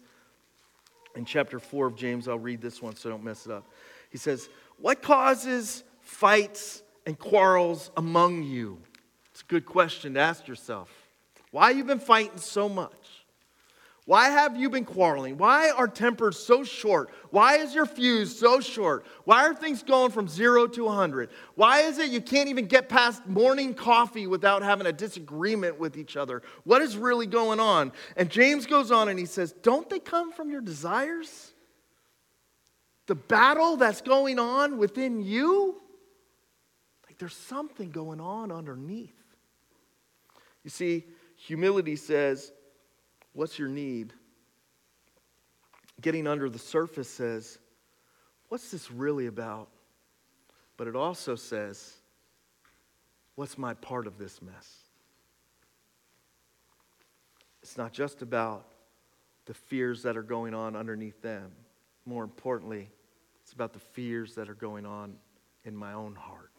in 1.16 1.26
chapter 1.26 1.60
4 1.60 1.88
of 1.88 1.96
James, 1.96 2.28
I'll 2.28 2.40
read 2.40 2.62
this 2.62 2.82
one 2.82 2.96
so 2.96 3.10
don't 3.10 3.24
mess 3.24 3.46
it 3.46 3.52
up. 3.52 3.70
He 4.10 4.18
says, 4.18 4.50
What 4.78 5.02
causes 5.02 5.84
fights 6.02 6.84
and 7.06 7.18
quarrels 7.18 7.92
among 7.98 8.44
you? 8.44 8.80
It's 9.32 9.42
a 9.42 9.46
good 9.46 9.66
question 9.66 10.14
to 10.14 10.20
ask 10.20 10.48
yourself. 10.48 10.90
Why 11.52 11.70
have 11.70 11.78
you 11.78 11.84
been 11.84 12.00
fighting 12.00 12.38
so 12.38 12.70
much? 12.70 13.03
Why 14.06 14.30
have 14.30 14.58
you 14.58 14.70
been 14.70 14.84
quarreling? 14.84 15.38
Why 15.38 15.70
are 15.70 15.88
tempers 15.88 16.38
so 16.38 16.66
short? 16.66 17.10
Why 17.30 17.58
is 17.58 17.74
your 17.74 17.86
fuse 17.86 18.38
so 18.38 18.60
short? 18.60 19.06
Why 19.24 19.46
are 19.46 19.54
things 19.54 19.82
going 19.82 20.12
from 20.12 20.28
zero 20.28 20.68
to 20.68 20.86
100? 20.86 21.30
Why 21.56 21.82
is 21.82 22.00
it 22.00 22.10
you 22.12 22.20
can't 22.20 22.50
even 22.50 22.66
get 22.66 22.90
past 22.90 23.26
morning 23.26 23.74
coffee 23.74 24.28
without 24.28 24.62
having 24.62 24.88
a 24.88 24.92
disagreement 24.92 25.80
with 25.80 25.98
each 25.98 26.18
other? 26.18 26.42
What 26.66 26.82
is 26.82 26.98
really 26.98 27.28
going 27.28 27.62
on? 27.62 27.94
And 28.18 28.30
James 28.30 28.66
goes 28.66 28.92
on 28.92 29.08
and 29.08 29.18
he 29.18 29.26
says, 29.26 29.54
Don't 29.64 29.90
they 29.90 30.00
come 30.00 30.34
from 30.34 30.50
your 30.50 30.62
desires? 30.62 31.54
The 33.06 33.16
battle 33.16 33.78
that's 33.78 34.02
going 34.02 34.38
on 34.38 34.78
within 34.78 35.22
you? 35.22 35.82
Like 37.08 37.20
there's 37.20 37.36
something 37.36 37.90
going 37.90 38.20
on 38.20 38.52
underneath. 38.52 39.16
You 40.66 40.70
see, 40.70 41.06
humility 41.38 41.96
says, 41.96 42.52
What's 43.34 43.58
your 43.58 43.68
need? 43.68 44.14
Getting 46.02 46.28
under 46.28 46.50
the 46.50 46.60
surface 46.60 47.10
says, 47.10 47.58
What's 48.50 48.72
this 48.72 48.92
really 48.92 49.26
about? 49.26 49.70
But 50.78 50.88
it 50.88 50.96
also 50.96 51.36
says, 51.36 51.94
What's 53.36 53.58
my 53.58 53.74
part 53.74 54.06
of 54.06 54.18
this 54.18 54.42
mess? 54.42 54.84
It's 57.64 57.78
not 57.78 57.94
just 57.94 58.22
about 58.22 58.68
the 59.46 59.54
fears 59.54 60.04
that 60.04 60.16
are 60.18 60.24
going 60.24 60.54
on 60.54 60.76
underneath 60.76 61.22
them. 61.22 61.52
More 62.06 62.24
importantly, 62.24 62.90
it's 63.42 63.54
about 63.54 63.74
the 63.74 63.80
fears 63.80 64.36
that 64.36 64.50
are 64.50 64.56
going 64.56 64.86
on 64.86 65.16
in 65.66 65.76
my 65.76 65.94
own 65.94 66.16
heart, 66.16 66.52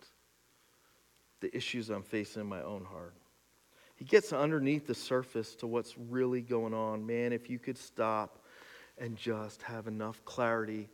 the 1.40 1.54
issues 1.54 1.90
I'm 1.90 2.02
facing 2.02 2.42
in 2.42 2.48
my 2.48 2.62
own 2.62 2.84
heart. 2.84 3.14
He 3.96 4.04
gets 4.04 4.32
underneath 4.32 4.86
the 4.86 4.94
surface 4.94 5.54
to 5.56 5.66
what's 5.66 5.96
really 5.96 6.40
going 6.40 6.74
on. 6.74 7.06
Man, 7.06 7.32
if 7.32 7.48
you 7.48 7.58
could 7.58 7.78
stop 7.78 8.44
and 8.98 9.16
just 9.16 9.62
have 9.62 9.86
enough 9.86 10.24
clarity 10.24 10.88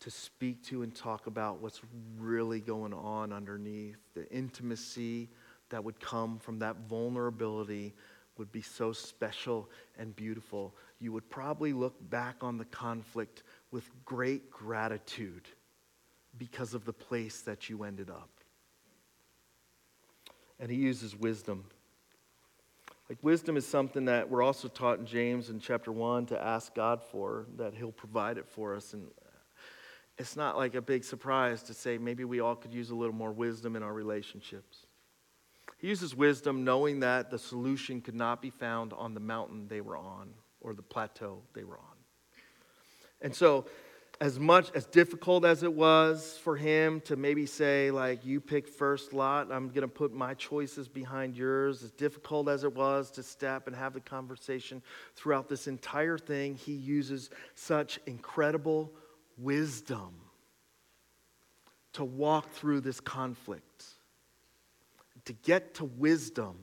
to 0.00 0.10
speak 0.10 0.62
to 0.64 0.82
and 0.82 0.94
talk 0.94 1.26
about 1.26 1.60
what's 1.60 1.80
really 2.18 2.60
going 2.60 2.92
on 2.92 3.32
underneath, 3.32 3.96
the 4.14 4.30
intimacy 4.30 5.30
that 5.70 5.82
would 5.82 5.98
come 6.00 6.38
from 6.38 6.58
that 6.60 6.76
vulnerability 6.88 7.94
would 8.36 8.50
be 8.52 8.62
so 8.62 8.92
special 8.92 9.68
and 9.98 10.14
beautiful. 10.16 10.74
You 11.00 11.12
would 11.12 11.28
probably 11.30 11.72
look 11.72 11.94
back 12.10 12.36
on 12.42 12.58
the 12.58 12.64
conflict 12.66 13.44
with 13.70 13.88
great 14.04 14.50
gratitude 14.50 15.48
because 16.38 16.74
of 16.74 16.84
the 16.84 16.92
place 16.92 17.40
that 17.42 17.68
you 17.68 17.84
ended 17.84 18.10
up. 18.10 18.30
And 20.58 20.70
he 20.70 20.76
uses 20.76 21.16
wisdom. 21.16 21.64
Like 23.08 23.18
wisdom 23.22 23.56
is 23.56 23.66
something 23.66 24.06
that 24.06 24.30
we're 24.30 24.42
also 24.42 24.68
taught 24.68 24.98
in 24.98 25.06
James 25.06 25.50
in 25.50 25.60
chapter 25.60 25.92
1 25.92 26.26
to 26.26 26.42
ask 26.42 26.74
God 26.74 27.02
for, 27.02 27.46
that 27.56 27.74
He'll 27.74 27.92
provide 27.92 28.38
it 28.38 28.48
for 28.48 28.74
us. 28.74 28.94
And 28.94 29.08
it's 30.16 30.36
not 30.36 30.56
like 30.56 30.74
a 30.74 30.80
big 30.80 31.04
surprise 31.04 31.62
to 31.64 31.74
say 31.74 31.98
maybe 31.98 32.24
we 32.24 32.40
all 32.40 32.56
could 32.56 32.72
use 32.72 32.90
a 32.90 32.94
little 32.94 33.14
more 33.14 33.32
wisdom 33.32 33.76
in 33.76 33.82
our 33.82 33.92
relationships. 33.92 34.86
He 35.78 35.88
uses 35.88 36.14
wisdom 36.14 36.64
knowing 36.64 37.00
that 37.00 37.30
the 37.30 37.38
solution 37.38 38.00
could 38.00 38.14
not 38.14 38.40
be 38.40 38.50
found 38.50 38.94
on 38.94 39.12
the 39.12 39.20
mountain 39.20 39.68
they 39.68 39.82
were 39.82 39.96
on 39.96 40.30
or 40.60 40.72
the 40.72 40.82
plateau 40.82 41.42
they 41.52 41.64
were 41.64 41.78
on. 41.78 41.96
And 43.20 43.34
so 43.34 43.66
as 44.20 44.38
much 44.38 44.70
as 44.74 44.86
difficult 44.86 45.44
as 45.44 45.62
it 45.62 45.72
was 45.72 46.38
for 46.42 46.56
him 46.56 47.00
to 47.00 47.16
maybe 47.16 47.46
say 47.46 47.90
like 47.90 48.24
you 48.24 48.40
pick 48.40 48.68
first 48.68 49.12
lot 49.12 49.50
i'm 49.50 49.68
going 49.68 49.80
to 49.82 49.88
put 49.88 50.12
my 50.12 50.34
choices 50.34 50.88
behind 50.88 51.36
yours. 51.36 51.82
As 51.82 51.90
difficult 51.90 52.48
as 52.48 52.64
it 52.64 52.74
was 52.74 53.10
to 53.12 53.22
step 53.22 53.66
and 53.66 53.74
have 53.74 53.92
the 53.92 54.00
conversation 54.00 54.82
throughout 55.16 55.48
this 55.48 55.66
entire 55.66 56.18
thing 56.18 56.54
he 56.54 56.72
uses 56.72 57.30
such 57.54 57.98
incredible 58.06 58.92
wisdom 59.36 60.14
to 61.94 62.04
walk 62.04 62.50
through 62.50 62.80
this 62.80 62.98
conflict. 63.00 63.84
To 65.26 65.32
get 65.32 65.74
to 65.74 65.84
wisdom 65.84 66.56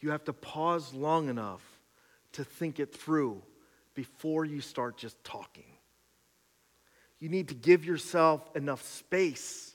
you 0.00 0.10
have 0.10 0.24
to 0.24 0.32
pause 0.32 0.92
long 0.92 1.28
enough 1.28 1.62
to 2.32 2.44
think 2.44 2.78
it 2.78 2.94
through 2.94 3.42
before 3.94 4.44
you 4.44 4.60
start 4.60 4.96
just 4.96 5.22
talking 5.24 5.77
you 7.20 7.28
need 7.28 7.48
to 7.48 7.54
give 7.54 7.84
yourself 7.84 8.48
enough 8.54 8.82
space 8.82 9.74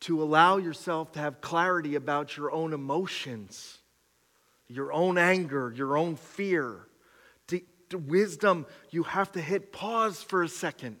to 0.00 0.22
allow 0.22 0.56
yourself 0.56 1.12
to 1.12 1.18
have 1.18 1.40
clarity 1.40 1.94
about 1.94 2.36
your 2.36 2.52
own 2.52 2.72
emotions, 2.72 3.78
your 4.68 4.92
own 4.92 5.18
anger, 5.18 5.72
your 5.74 5.96
own 5.96 6.16
fear. 6.16 6.86
To, 7.48 7.60
to 7.90 7.98
wisdom, 7.98 8.66
you 8.90 9.04
have 9.04 9.32
to 9.32 9.40
hit 9.40 9.72
pause 9.72 10.22
for 10.22 10.42
a 10.42 10.48
second. 10.48 10.96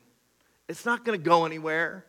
It's 0.68 0.84
not 0.84 1.04
going 1.04 1.18
to 1.18 1.24
go 1.24 1.44
anywhere. 1.44 2.04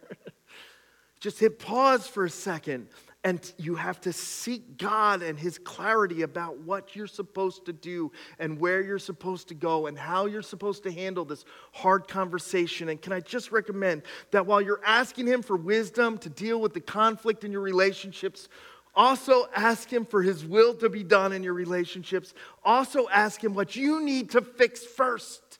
Just 1.19 1.39
hit 1.39 1.59
pause 1.59 2.07
for 2.07 2.25
a 2.25 2.29
second 2.29 2.87
and 3.27 3.51
you 3.57 3.75
have 3.75 3.99
to 3.99 4.13
seek 4.13 4.77
God 4.77 5.21
and 5.21 5.37
His 5.37 5.57
clarity 5.57 6.21
about 6.21 6.59
what 6.59 6.95
you're 6.95 7.07
supposed 7.07 7.65
to 7.65 7.73
do 7.73 8.09
and 8.39 8.57
where 8.57 8.81
you're 8.81 8.99
supposed 8.99 9.49
to 9.49 9.53
go 9.53 9.87
and 9.87 9.97
how 9.97 10.27
you're 10.27 10.41
supposed 10.41 10.83
to 10.83 10.91
handle 10.93 11.25
this 11.25 11.43
hard 11.73 12.07
conversation. 12.07 12.87
And 12.87 13.01
can 13.01 13.11
I 13.11 13.19
just 13.19 13.51
recommend 13.51 14.03
that 14.31 14.45
while 14.45 14.61
you're 14.61 14.79
asking 14.85 15.27
Him 15.27 15.41
for 15.41 15.57
wisdom 15.57 16.17
to 16.19 16.29
deal 16.29 16.61
with 16.61 16.73
the 16.73 16.79
conflict 16.79 17.43
in 17.43 17.51
your 17.51 17.59
relationships, 17.59 18.47
also 18.95 19.47
ask 19.53 19.91
Him 19.91 20.05
for 20.05 20.21
His 20.21 20.45
will 20.45 20.73
to 20.75 20.87
be 20.87 21.03
done 21.03 21.33
in 21.33 21.43
your 21.43 21.53
relationships. 21.53 22.33
Also 22.63 23.09
ask 23.09 23.43
Him 23.43 23.53
what 23.53 23.75
you 23.75 24.01
need 24.01 24.29
to 24.31 24.41
fix 24.41 24.85
first 24.85 25.59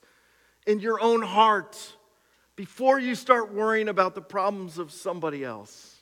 in 0.66 0.80
your 0.80 1.02
own 1.02 1.22
heart 1.22 1.78
before 2.56 2.98
you 2.98 3.14
start 3.14 3.54
worrying 3.54 3.90
about 3.90 4.16
the 4.16 4.22
problems 4.22 4.78
of 4.78 4.94
somebody 4.94 5.44
else. 5.44 5.97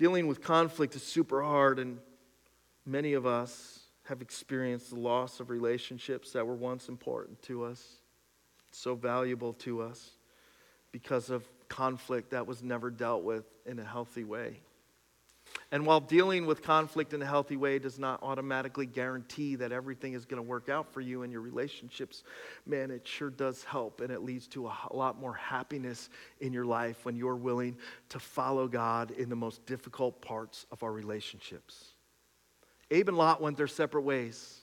Dealing 0.00 0.26
with 0.26 0.40
conflict 0.40 0.96
is 0.96 1.02
super 1.02 1.42
hard, 1.42 1.78
and 1.78 1.98
many 2.86 3.12
of 3.12 3.26
us 3.26 3.80
have 4.04 4.22
experienced 4.22 4.88
the 4.88 4.98
loss 4.98 5.40
of 5.40 5.50
relationships 5.50 6.32
that 6.32 6.46
were 6.46 6.54
once 6.54 6.88
important 6.88 7.42
to 7.42 7.64
us, 7.64 7.96
so 8.70 8.94
valuable 8.94 9.52
to 9.52 9.82
us, 9.82 10.12
because 10.90 11.28
of 11.28 11.46
conflict 11.68 12.30
that 12.30 12.46
was 12.46 12.62
never 12.62 12.90
dealt 12.90 13.24
with 13.24 13.44
in 13.66 13.78
a 13.78 13.84
healthy 13.84 14.24
way. 14.24 14.62
And 15.72 15.86
while 15.86 16.00
dealing 16.00 16.46
with 16.46 16.62
conflict 16.62 17.14
in 17.14 17.22
a 17.22 17.26
healthy 17.26 17.56
way 17.56 17.78
does 17.78 17.96
not 17.96 18.20
automatically 18.22 18.86
guarantee 18.86 19.54
that 19.54 19.70
everything 19.70 20.14
is 20.14 20.24
going 20.24 20.42
to 20.42 20.48
work 20.48 20.68
out 20.68 20.92
for 20.92 21.00
you 21.00 21.22
and 21.22 21.32
your 21.32 21.42
relationships, 21.42 22.24
man, 22.66 22.90
it 22.90 23.06
sure 23.06 23.30
does 23.30 23.62
help. 23.62 24.00
And 24.00 24.10
it 24.10 24.24
leads 24.24 24.48
to 24.48 24.66
a 24.66 24.74
lot 24.90 25.20
more 25.20 25.34
happiness 25.34 26.10
in 26.40 26.52
your 26.52 26.64
life 26.64 27.04
when 27.04 27.14
you're 27.14 27.36
willing 27.36 27.76
to 28.08 28.18
follow 28.18 28.66
God 28.66 29.12
in 29.12 29.28
the 29.28 29.36
most 29.36 29.64
difficult 29.64 30.20
parts 30.20 30.66
of 30.72 30.82
our 30.82 30.90
relationships. 30.92 31.90
Abe 32.90 33.08
and 33.08 33.16
Lot 33.16 33.40
went 33.40 33.56
their 33.56 33.68
separate 33.68 34.02
ways. 34.02 34.62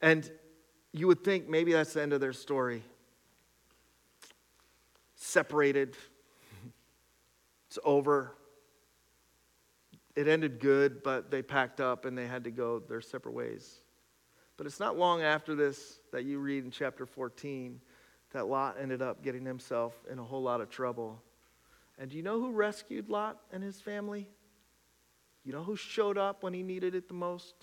And 0.00 0.30
you 0.92 1.08
would 1.08 1.24
think 1.24 1.48
maybe 1.48 1.72
that's 1.72 1.94
the 1.94 2.02
end 2.02 2.12
of 2.12 2.20
their 2.20 2.32
story. 2.32 2.84
Separated 5.16 5.96
it's 7.76 7.84
over. 7.86 8.32
It 10.14 10.28
ended 10.28 10.60
good, 10.60 11.02
but 11.02 11.30
they 11.30 11.42
packed 11.42 11.78
up 11.78 12.06
and 12.06 12.16
they 12.16 12.26
had 12.26 12.44
to 12.44 12.50
go 12.50 12.78
their 12.78 13.02
separate 13.02 13.34
ways. 13.34 13.80
But 14.56 14.66
it's 14.66 14.80
not 14.80 14.96
long 14.96 15.20
after 15.20 15.54
this 15.54 15.98
that 16.10 16.24
you 16.24 16.38
read 16.38 16.64
in 16.64 16.70
chapter 16.70 17.04
14 17.04 17.78
that 18.32 18.46
Lot 18.46 18.76
ended 18.80 19.02
up 19.02 19.22
getting 19.22 19.44
himself 19.44 19.92
in 20.10 20.18
a 20.18 20.24
whole 20.24 20.42
lot 20.42 20.62
of 20.62 20.70
trouble. 20.70 21.22
And 21.98 22.10
do 22.10 22.16
you 22.16 22.22
know 22.22 22.40
who 22.40 22.52
rescued 22.52 23.10
Lot 23.10 23.38
and 23.52 23.62
his 23.62 23.78
family? 23.78 24.26
You 25.44 25.52
know 25.52 25.62
who 25.62 25.76
showed 25.76 26.16
up 26.16 26.42
when 26.42 26.54
he 26.54 26.62
needed 26.62 26.94
it 26.94 27.08
the 27.08 27.14
most? 27.14 27.54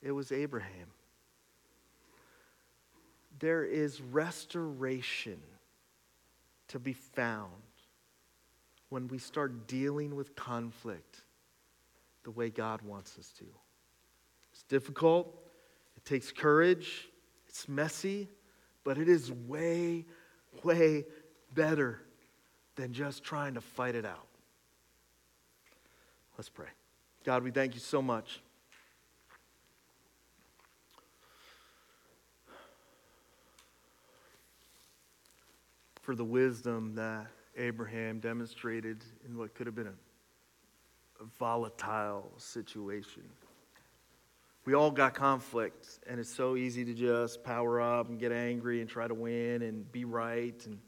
It 0.00 0.12
was 0.12 0.30
Abraham. 0.30 0.92
There 3.40 3.64
is 3.64 4.00
restoration 4.00 5.40
to 6.68 6.78
be 6.78 6.92
found 6.92 7.52
when 8.88 9.08
we 9.08 9.18
start 9.18 9.66
dealing 9.66 10.14
with 10.16 10.34
conflict 10.34 11.20
the 12.24 12.30
way 12.30 12.50
God 12.50 12.82
wants 12.82 13.18
us 13.18 13.32
to. 13.38 13.44
It's 14.52 14.62
difficult, 14.64 15.34
it 15.96 16.04
takes 16.04 16.32
courage, 16.32 17.08
it's 17.48 17.68
messy, 17.68 18.28
but 18.84 18.98
it 18.98 19.08
is 19.08 19.30
way, 19.32 20.04
way 20.62 21.04
better 21.54 22.00
than 22.76 22.92
just 22.92 23.22
trying 23.22 23.54
to 23.54 23.60
fight 23.60 23.94
it 23.94 24.04
out. 24.04 24.26
Let's 26.36 26.48
pray. 26.48 26.68
God, 27.24 27.42
we 27.42 27.50
thank 27.50 27.74
you 27.74 27.80
so 27.80 28.00
much. 28.00 28.40
For 36.02 36.14
the 36.14 36.24
wisdom 36.24 36.94
that 36.94 37.26
Abraham 37.58 38.20
demonstrated 38.20 39.04
in 39.26 39.36
what 39.36 39.54
could 39.54 39.66
have 39.66 39.74
been 39.74 39.88
a, 39.88 41.24
volatile 41.38 42.30
situation. 42.36 43.24
We 44.64 44.74
all 44.74 44.92
got 44.92 45.14
conflict, 45.14 45.98
and 46.06 46.20
it's 46.20 46.32
so 46.32 46.54
easy 46.54 46.84
to 46.84 46.94
just 46.94 47.42
power 47.42 47.80
up 47.80 48.08
and 48.08 48.20
get 48.20 48.30
angry 48.30 48.80
and 48.80 48.88
try 48.88 49.08
to 49.08 49.14
win 49.14 49.62
and 49.62 49.90
be 49.90 50.04
right. 50.04 50.54
And 50.64 50.78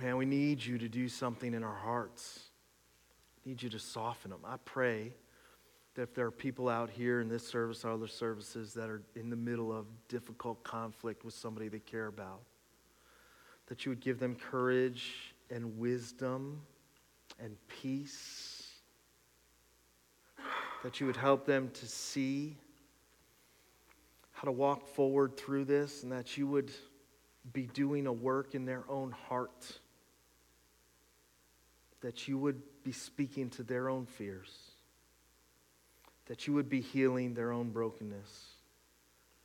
man, 0.00 0.16
we 0.16 0.24
need 0.24 0.64
you 0.64 0.78
to 0.78 0.88
do 0.88 1.08
something 1.08 1.52
in 1.52 1.62
our 1.62 1.74
hearts. 1.74 2.40
I 3.44 3.50
need 3.50 3.62
you 3.62 3.68
to 3.68 3.78
soften 3.78 4.30
them. 4.30 4.40
I 4.46 4.56
pray 4.64 5.12
that 5.94 6.02
if 6.02 6.14
there 6.14 6.24
are 6.24 6.30
people 6.30 6.68
out 6.68 6.88
here 6.88 7.20
in 7.20 7.28
this 7.28 7.46
service 7.46 7.84
or 7.84 7.90
other 7.90 8.06
services 8.06 8.72
that 8.74 8.88
are 8.88 9.02
in 9.14 9.28
the 9.28 9.36
middle 9.36 9.76
of 9.76 9.84
difficult 10.08 10.62
conflict 10.62 11.22
with 11.24 11.34
somebody 11.34 11.68
they 11.68 11.80
care 11.80 12.06
about, 12.06 12.40
that 13.68 13.84
you 13.84 13.90
would 13.90 14.00
give 14.00 14.18
them 14.18 14.34
courage 14.34 15.34
and 15.50 15.78
wisdom 15.78 16.60
and 17.38 17.56
peace, 17.68 18.66
that 20.82 21.00
you 21.00 21.06
would 21.06 21.16
help 21.16 21.46
them 21.46 21.70
to 21.74 21.86
see 21.86 22.56
how 24.32 24.44
to 24.44 24.52
walk 24.52 24.86
forward 24.86 25.36
through 25.36 25.64
this, 25.64 26.02
and 26.02 26.12
that 26.12 26.36
you 26.36 26.46
would 26.46 26.70
be 27.52 27.66
doing 27.66 28.06
a 28.06 28.12
work 28.12 28.54
in 28.54 28.64
their 28.64 28.84
own 28.88 29.10
heart, 29.10 29.80
that 32.00 32.28
you 32.28 32.38
would 32.38 32.62
be 32.84 32.92
speaking 32.92 33.50
to 33.50 33.62
their 33.62 33.88
own 33.88 34.06
fears, 34.06 34.56
that 36.26 36.46
you 36.46 36.52
would 36.52 36.68
be 36.68 36.80
healing 36.80 37.34
their 37.34 37.50
own 37.50 37.70
brokenness 37.70 38.46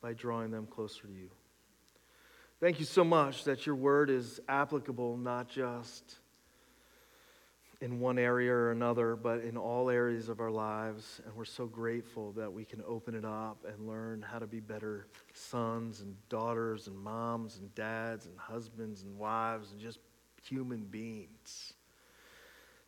by 0.00 0.12
drawing 0.12 0.50
them 0.50 0.66
closer 0.66 1.08
to 1.08 1.12
you. 1.12 1.30
Thank 2.64 2.80
you 2.80 2.86
so 2.86 3.04
much 3.04 3.44
that 3.44 3.66
your 3.66 3.74
word 3.74 4.08
is 4.08 4.40
applicable 4.48 5.18
not 5.18 5.50
just 5.50 6.16
in 7.82 8.00
one 8.00 8.18
area 8.18 8.54
or 8.54 8.70
another, 8.70 9.16
but 9.16 9.40
in 9.40 9.58
all 9.58 9.90
areas 9.90 10.30
of 10.30 10.40
our 10.40 10.50
lives. 10.50 11.20
And 11.26 11.36
we're 11.36 11.44
so 11.44 11.66
grateful 11.66 12.32
that 12.32 12.50
we 12.50 12.64
can 12.64 12.82
open 12.88 13.14
it 13.14 13.24
up 13.26 13.66
and 13.68 13.86
learn 13.86 14.22
how 14.22 14.38
to 14.38 14.46
be 14.46 14.60
better 14.60 15.08
sons 15.34 16.00
and 16.00 16.16
daughters 16.30 16.86
and 16.86 16.96
moms 16.96 17.58
and 17.58 17.74
dads 17.74 18.24
and 18.24 18.38
husbands 18.38 19.02
and 19.02 19.18
wives 19.18 19.72
and 19.72 19.78
just 19.78 19.98
human 20.42 20.84
beings. 20.84 21.74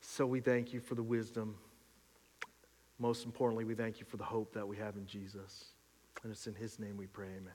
So 0.00 0.24
we 0.24 0.40
thank 0.40 0.72
you 0.72 0.80
for 0.80 0.94
the 0.94 1.02
wisdom. 1.02 1.54
Most 2.98 3.26
importantly, 3.26 3.64
we 3.64 3.74
thank 3.74 4.00
you 4.00 4.06
for 4.06 4.16
the 4.16 4.24
hope 4.24 4.54
that 4.54 4.66
we 4.66 4.78
have 4.78 4.96
in 4.96 5.04
Jesus. 5.04 5.66
And 6.22 6.32
it's 6.32 6.46
in 6.46 6.54
his 6.54 6.78
name 6.78 6.96
we 6.96 7.08
pray, 7.08 7.26
amen. 7.26 7.52